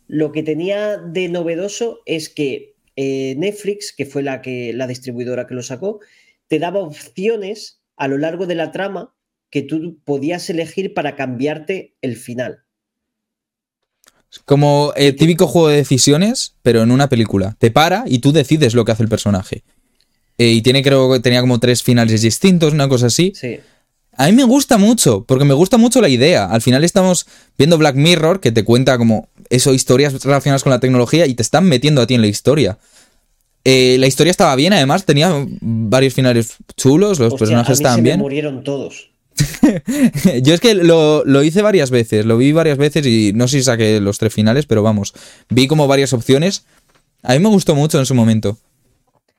[0.08, 5.46] Lo que tenía de novedoso es que eh, Netflix, que fue la, que, la distribuidora
[5.46, 6.00] que lo sacó,
[6.48, 9.14] te daba opciones a lo largo de la trama
[9.50, 12.64] que tú podías elegir para cambiarte el final.
[14.44, 17.56] Como el típico juego de decisiones, pero en una película.
[17.58, 19.62] Te para y tú decides lo que hace el personaje.
[20.39, 23.32] Eh, y tiene, creo que tenía como tres finales distintos, una cosa así.
[23.34, 23.59] Sí.
[24.18, 26.47] A mí me gusta mucho, porque me gusta mucho la idea.
[26.47, 27.26] Al final estamos
[27.59, 31.43] viendo Black Mirror, que te cuenta como eso, historias relacionadas con la tecnología y te
[31.43, 32.78] están metiendo a ti en la historia.
[33.64, 37.74] Eh, la historia estaba bien, además, tenía varios finales chulos, los Hostia, personajes a mí
[37.74, 38.20] estaban se me bien.
[38.20, 39.11] murieron todos.
[40.43, 43.59] Yo es que lo, lo hice varias veces, lo vi varias veces y no sé
[43.59, 45.12] si saqué los tres finales, pero vamos,
[45.51, 46.64] vi como varias opciones.
[47.22, 48.57] A mí me gustó mucho en su momento.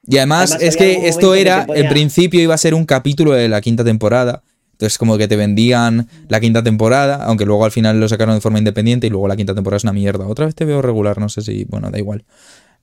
[0.08, 2.86] Y además, Además, es que esto que era, ponía- en principio iba a ser un
[2.86, 4.42] capítulo de la quinta temporada.
[4.72, 8.42] Entonces como que te vendían la quinta temporada, aunque luego al final lo sacaron de
[8.42, 10.28] forma independiente y luego la quinta temporada es una mierda.
[10.28, 12.24] Otra vez te veo regular, no sé si, bueno, da igual.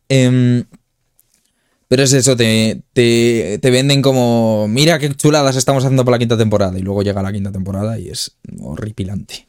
[0.08, 0.64] Em,
[1.86, 6.18] pero es eso, te, te, te venden como, mira qué chuladas estamos haciendo para la
[6.18, 6.76] quinta temporada.
[6.78, 9.46] Y luego llega la quinta temporada y es horripilante.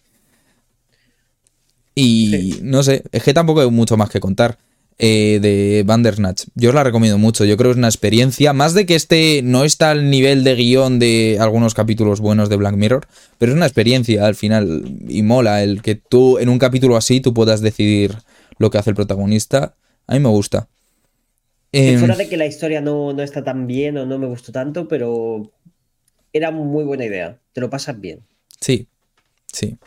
[1.96, 2.60] Y Sí.
[2.62, 4.58] no sé, es que tampoco hay mucho más que contar
[4.98, 6.46] eh, de Bandersnatch.
[6.56, 9.42] Yo os la recomiendo mucho, yo creo que es una experiencia, más de que este
[9.44, 13.06] no está al nivel de guion de algunos capítulos buenos de Black Mirror,
[13.38, 17.20] pero es una experiencia al final y mola el que tú en un capítulo así
[17.20, 18.16] tú puedas decidir
[18.58, 19.76] lo que hace el protagonista.
[20.08, 20.70] A mí me gusta.
[21.72, 24.54] Em, fuera de que la historia no, no está tan bien o no me gustó
[24.54, 25.52] tanto, pero
[26.32, 27.38] era muy buena idea.
[27.52, 28.22] Te lo pasas bien.
[28.62, 28.88] Sí,
[29.52, 29.78] sí.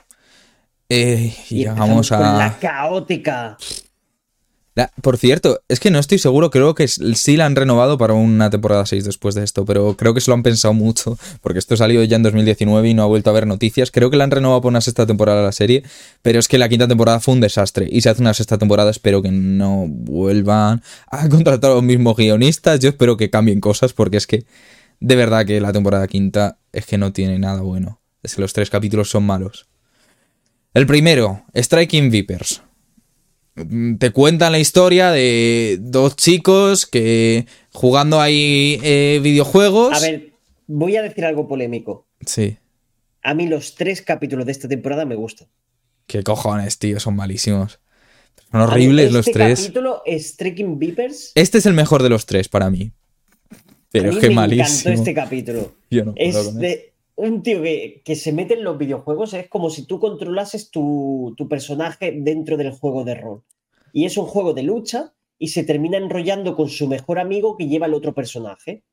[0.90, 3.56] Eh, y con a la caótica.
[5.02, 8.50] Por cierto, es que no estoy seguro, creo que sí la han renovado para una
[8.50, 11.76] temporada 6 después de esto, pero creo que se lo han pensado mucho, porque esto
[11.76, 13.90] salió ya en 2019 y no ha vuelto a haber noticias.
[13.90, 15.82] Creo que la han renovado por una sexta temporada la serie,
[16.22, 18.90] pero es que la quinta temporada fue un desastre y se hace una sexta temporada,
[18.90, 23.92] espero que no vuelvan a contratar a los mismos guionistas, yo espero que cambien cosas,
[23.92, 24.44] porque es que
[25.00, 28.00] de verdad que la temporada quinta es que no tiene nada bueno.
[28.22, 29.68] Es que los tres capítulos son malos.
[30.74, 32.62] El primero, Striking Vipers.
[33.98, 39.96] Te cuentan la historia de dos chicos que jugando ahí eh, videojuegos.
[39.96, 40.32] A ver,
[40.66, 42.06] voy a decir algo polémico.
[42.24, 42.58] Sí.
[43.22, 45.48] A mí los tres capítulos de esta temporada me gustan.
[46.06, 47.80] Qué cojones, tío, son malísimos.
[48.50, 49.60] Son horribles los este tres.
[49.60, 51.32] capítulo, Striking Vipers.
[51.34, 52.92] Este es el mejor de los tres para mí.
[53.90, 54.66] Pero es que me malísimo.
[54.66, 55.74] encantó este capítulo.
[55.90, 59.48] Yo no puedo es de un tío que, que, se mete en los videojuegos, es
[59.48, 63.42] como si tú controlases tu, tu, personaje dentro del juego de rol.
[63.92, 67.66] Y es un juego de lucha y se termina enrollando con su mejor amigo que
[67.66, 68.84] lleva el otro personaje.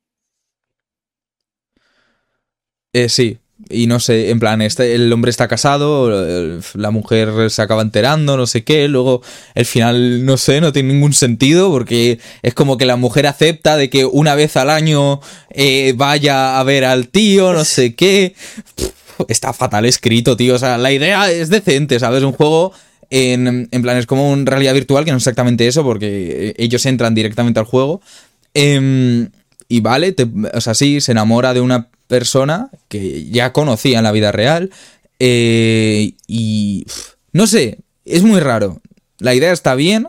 [2.92, 3.38] Eh, sí,
[3.68, 8.36] y no sé, en plan, este, el hombre está casado, la mujer se acaba enterando,
[8.36, 9.22] no sé qué, luego
[9.54, 13.76] el final, no sé, no tiene ningún sentido porque es como que la mujer acepta
[13.76, 18.34] de que una vez al año eh, vaya a ver al tío, no sé qué.
[19.28, 22.22] está fatal escrito, tío, o sea, la idea es decente, ¿sabes?
[22.22, 22.72] Un juego
[23.08, 26.84] en, en plan, es como una realidad virtual, que no es exactamente eso porque ellos
[26.86, 28.02] entran directamente al juego.
[28.54, 29.28] Eh,
[29.68, 34.04] y vale, te, o sea, sí, se enamora de una persona que ya conocía en
[34.04, 34.70] la vida real.
[35.18, 36.86] Eh, y
[37.32, 38.80] no sé, es muy raro.
[39.18, 40.08] La idea está bien,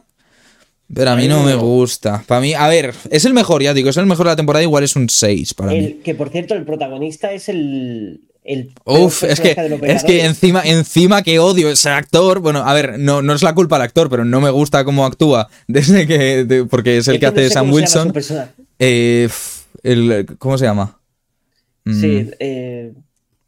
[0.93, 2.23] pero a mí no me gusta.
[2.27, 4.63] Para mí, a ver, es el mejor, ya digo, es el mejor de la temporada,
[4.63, 5.99] igual es un 6 para el, mí.
[6.03, 8.21] Que por cierto, el protagonista es el.
[8.43, 12.39] el Uf, es que, es que encima, encima que odio ese actor.
[12.39, 15.05] Bueno, a ver, no, no es la culpa del actor, pero no me gusta cómo
[15.05, 15.49] actúa.
[15.67, 16.45] Desde que.
[16.45, 18.13] De, porque es el Es que, que no hace Sam Wilson.
[18.79, 19.27] Eh,
[19.83, 20.96] el, ¿Cómo se llama?
[21.89, 22.93] Mm, Sí, eh,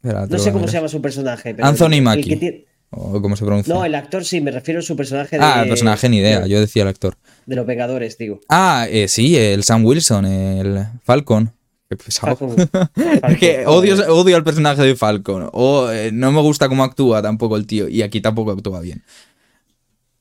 [0.02, 1.54] espera, no sé cómo se llama su personaje.
[1.54, 2.36] pero Anthony el- Mackie.
[2.36, 3.72] tiene- ¿O cómo se pronuncia?
[3.72, 5.44] No, el actor sí, me refiero a su personaje de.
[5.44, 7.16] ah, el personaje ni idea, de- yo decía el actor.
[7.46, 8.40] De los Vengadores, digo.
[8.48, 11.52] Ah, eh, sí, el Sam Wilson, el Falcon.
[11.88, 12.36] Qué pesado.
[12.36, 12.68] Falcon.
[13.28, 15.48] Es que odio, odio al personaje de Falcon.
[15.52, 17.88] O eh, no me gusta cómo actúa tampoco el tío.
[17.88, 19.02] Y aquí tampoco actúa bien.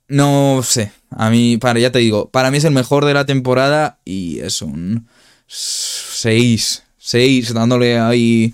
[0.07, 0.91] No sé.
[1.11, 4.39] A mí, para, ya te digo, para mí es el mejor de la temporada y
[4.39, 5.07] es un
[5.47, 6.83] 6.
[7.09, 8.53] 6, dándole ahí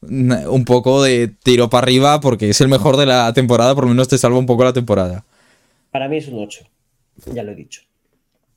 [0.00, 3.74] un poco de tiro para arriba porque es el mejor de la temporada.
[3.74, 5.24] Por lo menos te salva un poco la temporada.
[5.90, 6.64] Para mí es un 8.
[7.34, 7.82] Ya lo he dicho.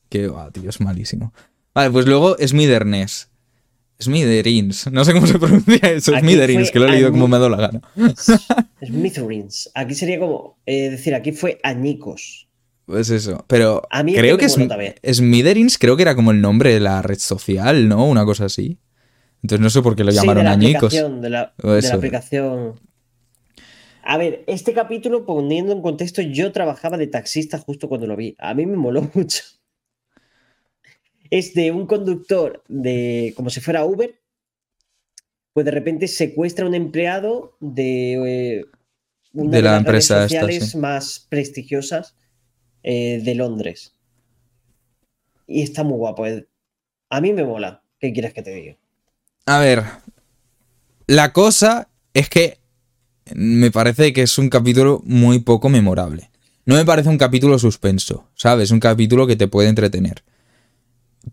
[0.10, 1.34] Que va, tío, es malísimo.
[1.74, 3.30] Vale, pues luego Smitherness.
[4.02, 4.92] Smitherins.
[4.92, 6.16] No sé cómo se pronuncia eso.
[6.16, 6.28] Aquí
[6.72, 7.82] que lo he leído como me ha dado la gana.
[8.86, 9.70] Smitherins.
[9.74, 10.58] Aquí sería como.
[10.66, 12.48] eh, decir, aquí fue añicos.
[12.86, 13.46] Pues eso.
[13.48, 14.96] Pero A mí creo que también.
[15.12, 18.06] Smitherins creo que era como el nombre de la red social, ¿no?
[18.06, 18.78] Una cosa así.
[19.46, 20.86] Entonces no sé por qué lo Sí, llamaron de la añicos.
[20.86, 22.80] aplicación, de la, de aplicación.
[24.02, 28.36] A ver, este capítulo, poniendo en contexto, yo trabajaba de taxista justo cuando lo vi.
[28.40, 29.44] A mí me moló mucho.
[31.30, 33.34] Es de un conductor de.
[33.36, 34.20] como si fuera Uber.
[35.54, 38.14] Pues de repente secuestra a un empleado de.
[38.62, 38.66] eh,
[39.34, 40.78] una De la las empresa redes esta, sociales sí.
[40.80, 42.16] más prestigiosas
[42.82, 43.96] eh, de Londres.
[45.46, 46.26] Y está muy guapo.
[46.26, 46.48] eh.
[47.12, 47.84] A mí me mola.
[48.00, 48.78] ¿Qué quieres que te diga?
[49.46, 49.84] A ver.
[51.08, 52.60] La cosa es que
[53.34, 56.30] me parece que es un capítulo muy poco memorable.
[56.66, 58.72] No me parece un capítulo suspenso, ¿sabes?
[58.72, 60.24] Un capítulo que te puede entretener.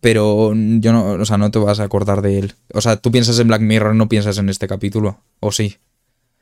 [0.01, 2.55] Pero yo no, o sea, no te vas a acordar de él.
[2.75, 5.21] O sea, tú piensas en Black Mirror, no piensas en este capítulo.
[5.41, 5.77] ¿O sí?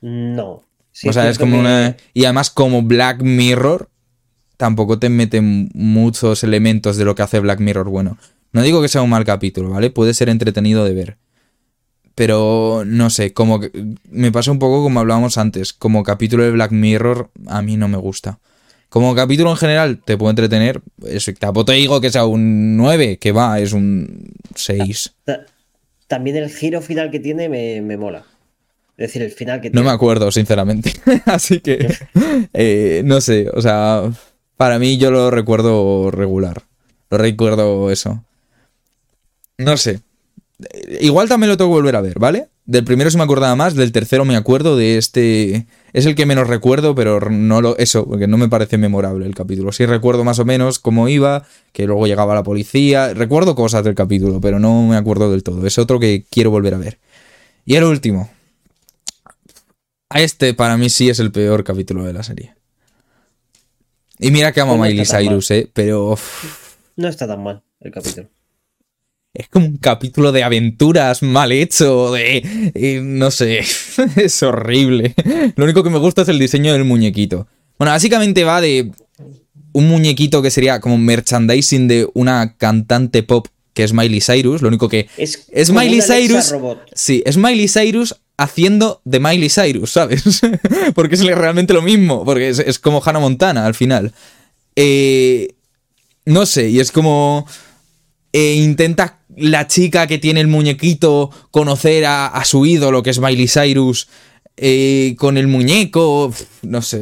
[0.01, 0.65] No.
[0.93, 1.97] Sí o sea, es como que- una.
[2.15, 3.89] Y además, como Black Mirror,
[4.57, 8.19] tampoco te meten muchos elementos de lo que hace Black Mirror bueno.
[8.53, 9.91] No digo que sea un mal capítulo, ¿vale?
[9.91, 11.17] Puede ser entretenido de ver.
[12.21, 13.71] Pero no sé, como que
[14.11, 15.73] me pasa un poco como hablábamos antes.
[15.73, 18.39] Como capítulo de Black Mirror, a mí no me gusta.
[18.91, 20.83] Como capítulo en general, te puede entretener.
[21.07, 25.15] Eso, tampoco te digo que sea un 9, que va, es un 6.
[25.25, 25.47] Ta-
[26.09, 28.19] También el giro final que tiene me, me mola.
[28.99, 29.87] Es decir, el final que No tiene.
[29.89, 30.93] me acuerdo, sinceramente.
[31.25, 31.89] Así que,
[32.53, 34.03] eh, no sé, o sea,
[34.59, 36.65] para mí yo lo recuerdo regular.
[37.09, 38.23] Lo recuerdo eso.
[39.57, 40.01] No sé.
[40.73, 42.49] Eh, Igual también lo tengo que volver a ver, ¿vale?
[42.65, 45.67] Del primero sí me acordaba más, del tercero me acuerdo, de este...
[45.93, 47.77] Es el que menos recuerdo, pero no lo...
[47.79, 49.73] Eso, porque no me parece memorable el capítulo.
[49.73, 53.13] Sí recuerdo más o menos cómo iba, que luego llegaba la policía.
[53.13, 55.67] Recuerdo cosas del capítulo, pero no me acuerdo del todo.
[55.67, 56.99] Es otro que quiero volver a ver.
[57.65, 58.31] Y el último.
[60.09, 62.55] A este para mí sí es el peor capítulo de la serie.
[64.19, 65.71] Y mira que amo a Miley Cyrus, ¿eh?
[65.73, 68.29] Pero uf, No está tan mal el capítulo.
[69.33, 72.43] Es como un capítulo de aventuras mal hecho, de...
[72.75, 73.61] eh, no sé,
[74.17, 75.15] es horrible.
[75.57, 77.47] Lo único que me gusta es el diseño del muñequito.
[77.79, 78.91] Bueno, básicamente va de
[79.73, 84.63] un muñequito que sería como merchandising de una cantante pop que es Miley Cyrus.
[84.63, 86.51] Lo único que Es, Miley Cyrus.
[86.51, 86.81] robot.
[86.93, 90.25] Sí, es Miley Cyrus haciendo de Miley Cyrus, ¿sabes?
[90.95, 94.13] porque es realmente lo mismo, porque es, es como Hannah Montana al final.
[94.75, 95.55] Eh,
[96.25, 97.47] no sé, y es como...
[98.33, 103.21] eh, intenta la chica que tiene el muñequito conocer a, a su ídolo, que es
[103.21, 104.09] Miley Cyrus,
[104.63, 106.35] eh, con el muñeco.
[106.61, 107.01] No sé,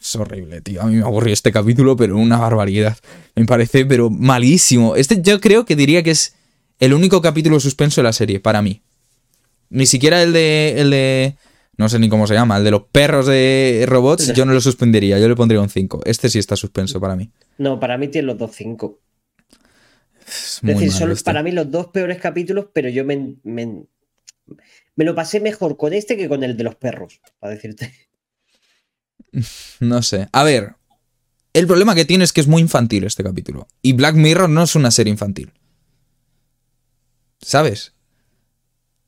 [0.00, 0.80] es horrible, tío.
[0.80, 2.96] A mí me aburrió este capítulo, pero una barbaridad.
[3.34, 4.96] Me parece, pero malísimo.
[4.96, 6.34] Este yo creo que diría que es
[6.80, 8.80] el único capítulo suspenso de la serie, para mí.
[9.68, 10.74] Ni siquiera el de.
[10.78, 11.36] el de.
[11.76, 14.62] No sé ni cómo se llama, el de los perros de robots, yo no lo
[14.62, 16.00] suspendería, yo le pondría un 5.
[16.06, 17.28] Este sí está suspenso para mí.
[17.58, 19.00] No, para mí tiene los dos cinco.
[20.26, 21.24] Es decir, son este.
[21.24, 23.84] para mí los dos peores capítulos, pero yo me, me,
[24.96, 27.92] me lo pasé mejor con este que con el de los perros, para decirte.
[29.80, 30.28] No sé.
[30.32, 30.76] A ver.
[31.52, 33.66] El problema que tiene es que es muy infantil este capítulo.
[33.82, 35.52] Y Black Mirror no es una serie infantil.
[37.40, 37.92] ¿Sabes?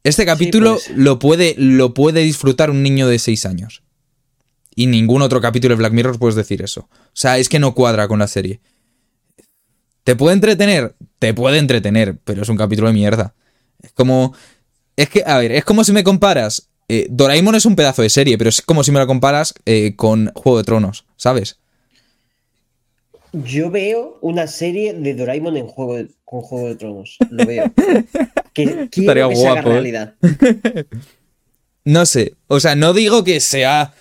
[0.02, 0.90] Este capítulo pues.
[0.96, 3.82] lo, puede, lo puede disfrutar un niño de 6 años.
[4.74, 6.88] Y ningún otro capítulo de Black Mirror puedes decir eso.
[6.90, 8.60] O sea, es que no cuadra con la serie.
[10.08, 10.94] ¿Te puede entretener?
[11.18, 13.34] Te puede entretener, pero es un capítulo de mierda.
[13.82, 14.32] Es como.
[14.96, 16.70] Es que, a ver, es como si me comparas.
[16.88, 19.96] eh, Doraemon es un pedazo de serie, pero es como si me lo comparas eh,
[19.96, 21.58] con Juego de Tronos, ¿sabes?
[23.34, 27.18] Yo veo una serie de Doraemon en juego de- con Juego de Tronos.
[27.30, 27.70] Lo veo.
[28.54, 29.72] Que Estaría que se haga guapo, ¿eh?
[29.74, 30.14] realidad.
[31.84, 32.32] No sé.
[32.46, 33.92] O sea, no digo que sea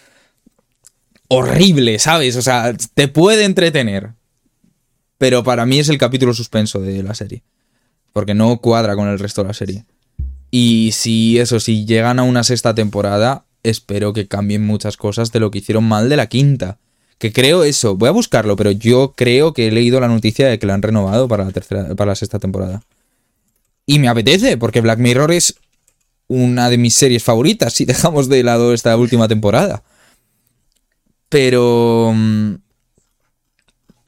[1.28, 2.38] horrible, ¿sabes?
[2.38, 4.12] O sea, te puede entretener.
[5.18, 7.44] Pero para mí es el capítulo suspenso de la serie.
[8.14, 9.86] Porque no cuadra con el resto de la serie.
[10.52, 15.40] Y si eso, si llegan a una sexta temporada, espero que cambien muchas cosas de
[15.40, 16.78] lo que hicieron mal de la quinta.
[17.18, 20.60] Que creo eso, voy a buscarlo, pero yo creo que he leído la noticia de
[20.60, 22.84] que la han renovado para la tercera, para la sexta temporada.
[23.86, 25.56] Y me apetece, porque Black Mirror es
[26.28, 29.84] una de mis series favoritas, si dejamos de lado esta última temporada.
[31.30, 32.14] Pero.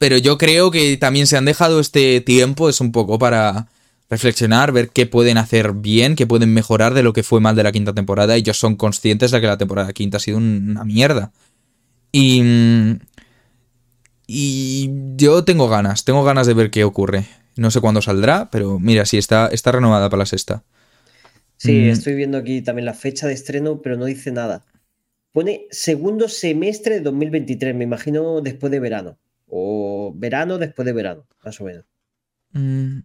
[0.00, 3.68] Pero yo creo que también se han dejado este tiempo, es un poco para
[4.08, 7.64] reflexionar, ver qué pueden hacer bien, qué pueden mejorar de lo que fue mal de
[7.64, 8.34] la quinta temporada.
[8.34, 11.32] Ellos son conscientes de que la temporada quinta ha sido un- una mierda.
[12.12, 12.42] Y.
[14.26, 17.26] Y yo tengo ganas, tengo ganas de ver qué ocurre.
[17.56, 20.62] No sé cuándo saldrá, pero mira, sí, está, está renovada para la sexta.
[21.56, 21.90] Sí, Mm.
[21.90, 24.64] estoy viendo aquí también la fecha de estreno, pero no dice nada.
[25.32, 29.18] Pone segundo semestre de 2023, me imagino después de verano.
[29.50, 31.84] O verano después de verano, más o menos.
[32.52, 33.00] Mm.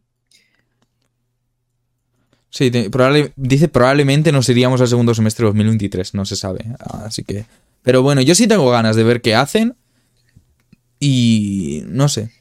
[2.50, 6.66] Sí, te- probable- dice probablemente nos iríamos al segundo semestre de 2023, no se sabe.
[6.80, 7.46] Así que.
[7.82, 9.76] Pero bueno, yo sí tengo ganas de ver qué hacen.
[11.00, 11.84] Y.
[11.88, 12.32] No sé.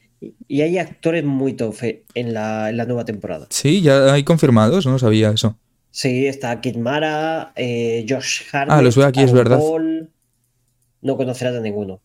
[0.48, 3.46] Y hay actores muy tofe en la, en la nueva temporada.
[3.50, 5.58] Sí, ya hay confirmados, no sabía eso.
[5.90, 8.78] Sí, está Kid Mara, eh, Josh Hartnett.
[8.78, 9.58] Ah, los veo aquí, es verdad.
[9.58, 10.10] Paul.
[11.02, 12.00] No conocerás a ninguno.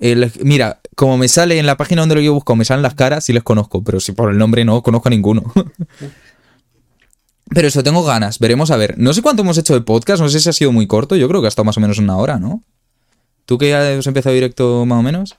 [0.00, 2.94] El- mira, como me sale en la página donde lo yo busco, me salen las
[2.94, 5.52] caras, sí les conozco, pero si por el nombre no conozco a ninguno.
[7.50, 8.96] pero eso, tengo ganas, veremos a ver.
[8.98, 11.28] No sé cuánto hemos hecho de podcast, no sé si ha sido muy corto, yo
[11.28, 12.62] creo que ha estado más o menos una hora, ¿no?
[13.44, 15.36] ¿Tú que ya has empezado directo más o menos?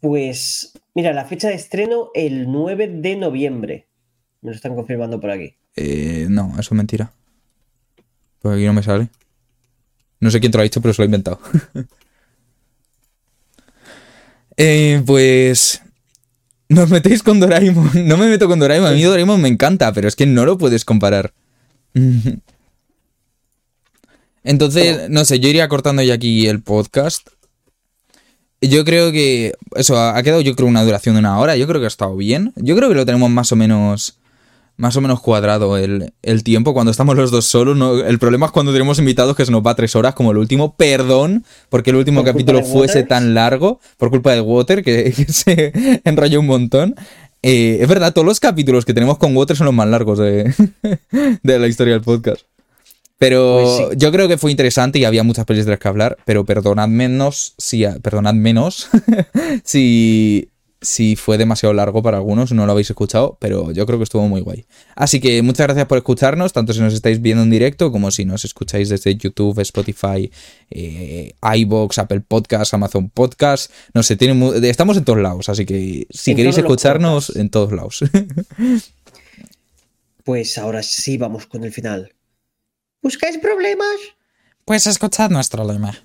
[0.00, 3.86] Pues, mira, la fecha de estreno el 9 de noviembre.
[4.42, 5.54] Me lo están confirmando por aquí.
[5.76, 7.10] Eh, no, eso es mentira.
[8.40, 9.08] Porque aquí no me sale.
[10.20, 11.40] No sé quién te lo ha dicho, pero se lo he inventado.
[14.56, 15.82] Eh, pues.
[16.68, 17.90] Nos metéis con Doraemon.
[18.08, 18.90] No me meto con Doraemon.
[18.90, 21.32] A mí Doraemon me encanta, pero es que no lo puedes comparar.
[24.42, 27.28] Entonces, no sé, yo iría cortando ya aquí el podcast.
[28.60, 29.54] Yo creo que.
[29.74, 31.56] Eso, ha ha quedado, yo creo, una duración de una hora.
[31.56, 32.52] Yo creo que ha estado bien.
[32.56, 34.18] Yo creo que lo tenemos más o menos.
[34.78, 37.76] Más o menos cuadrado el, el tiempo cuando estamos los dos solos.
[37.76, 37.98] ¿no?
[38.00, 40.76] El problema es cuando tenemos invitados que se nos va tres horas, como el último.
[40.76, 43.08] Perdón, porque el último capítulo fuese Waters.
[43.08, 45.72] tan largo por culpa de Water, que, que se
[46.04, 46.94] enrolló un montón.
[47.42, 50.52] Eh, es verdad, todos los capítulos que tenemos con Water son los más largos de,
[51.42, 52.42] de la historia del podcast.
[53.18, 53.96] Pero Pues sí.
[53.96, 56.88] yo creo que fue interesante y había muchas pelis de las que hablar, pero perdonad
[56.88, 58.88] menos si perdonad menos
[59.64, 60.50] si
[60.86, 64.28] si fue demasiado largo para algunos, no lo habéis escuchado, pero yo creo que estuvo
[64.28, 64.66] muy guay.
[64.94, 68.24] Así que muchas gracias por escucharnos, tanto si nos estáis viendo en directo como si
[68.24, 70.30] nos escucháis desde YouTube, Spotify,
[70.70, 73.70] eh, iBox, Apple Podcast, Amazon Podcast.
[73.94, 74.16] No sé,
[74.62, 78.04] estamos en todos lados, así que si queréis escucharnos, en todos lados.
[80.24, 82.14] pues ahora sí vamos con el final.
[83.02, 83.96] ¿Buscáis problemas?
[84.64, 85.98] Pues escuchad nuestro lema.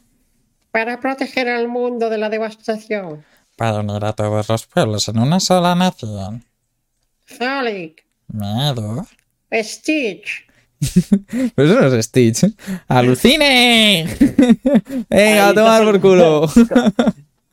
[0.72, 3.24] Para proteger al mundo de la devastación
[3.62, 6.43] para unir a todos los pueblos en una sola nación.
[7.28, 8.03] Sonic.
[8.30, 9.05] Miedo.
[9.53, 10.47] Stitch.
[11.55, 12.55] Pero eso no es Stitch.
[12.88, 14.07] ¡Alucine!
[15.09, 16.49] Venga, a tomar por culo.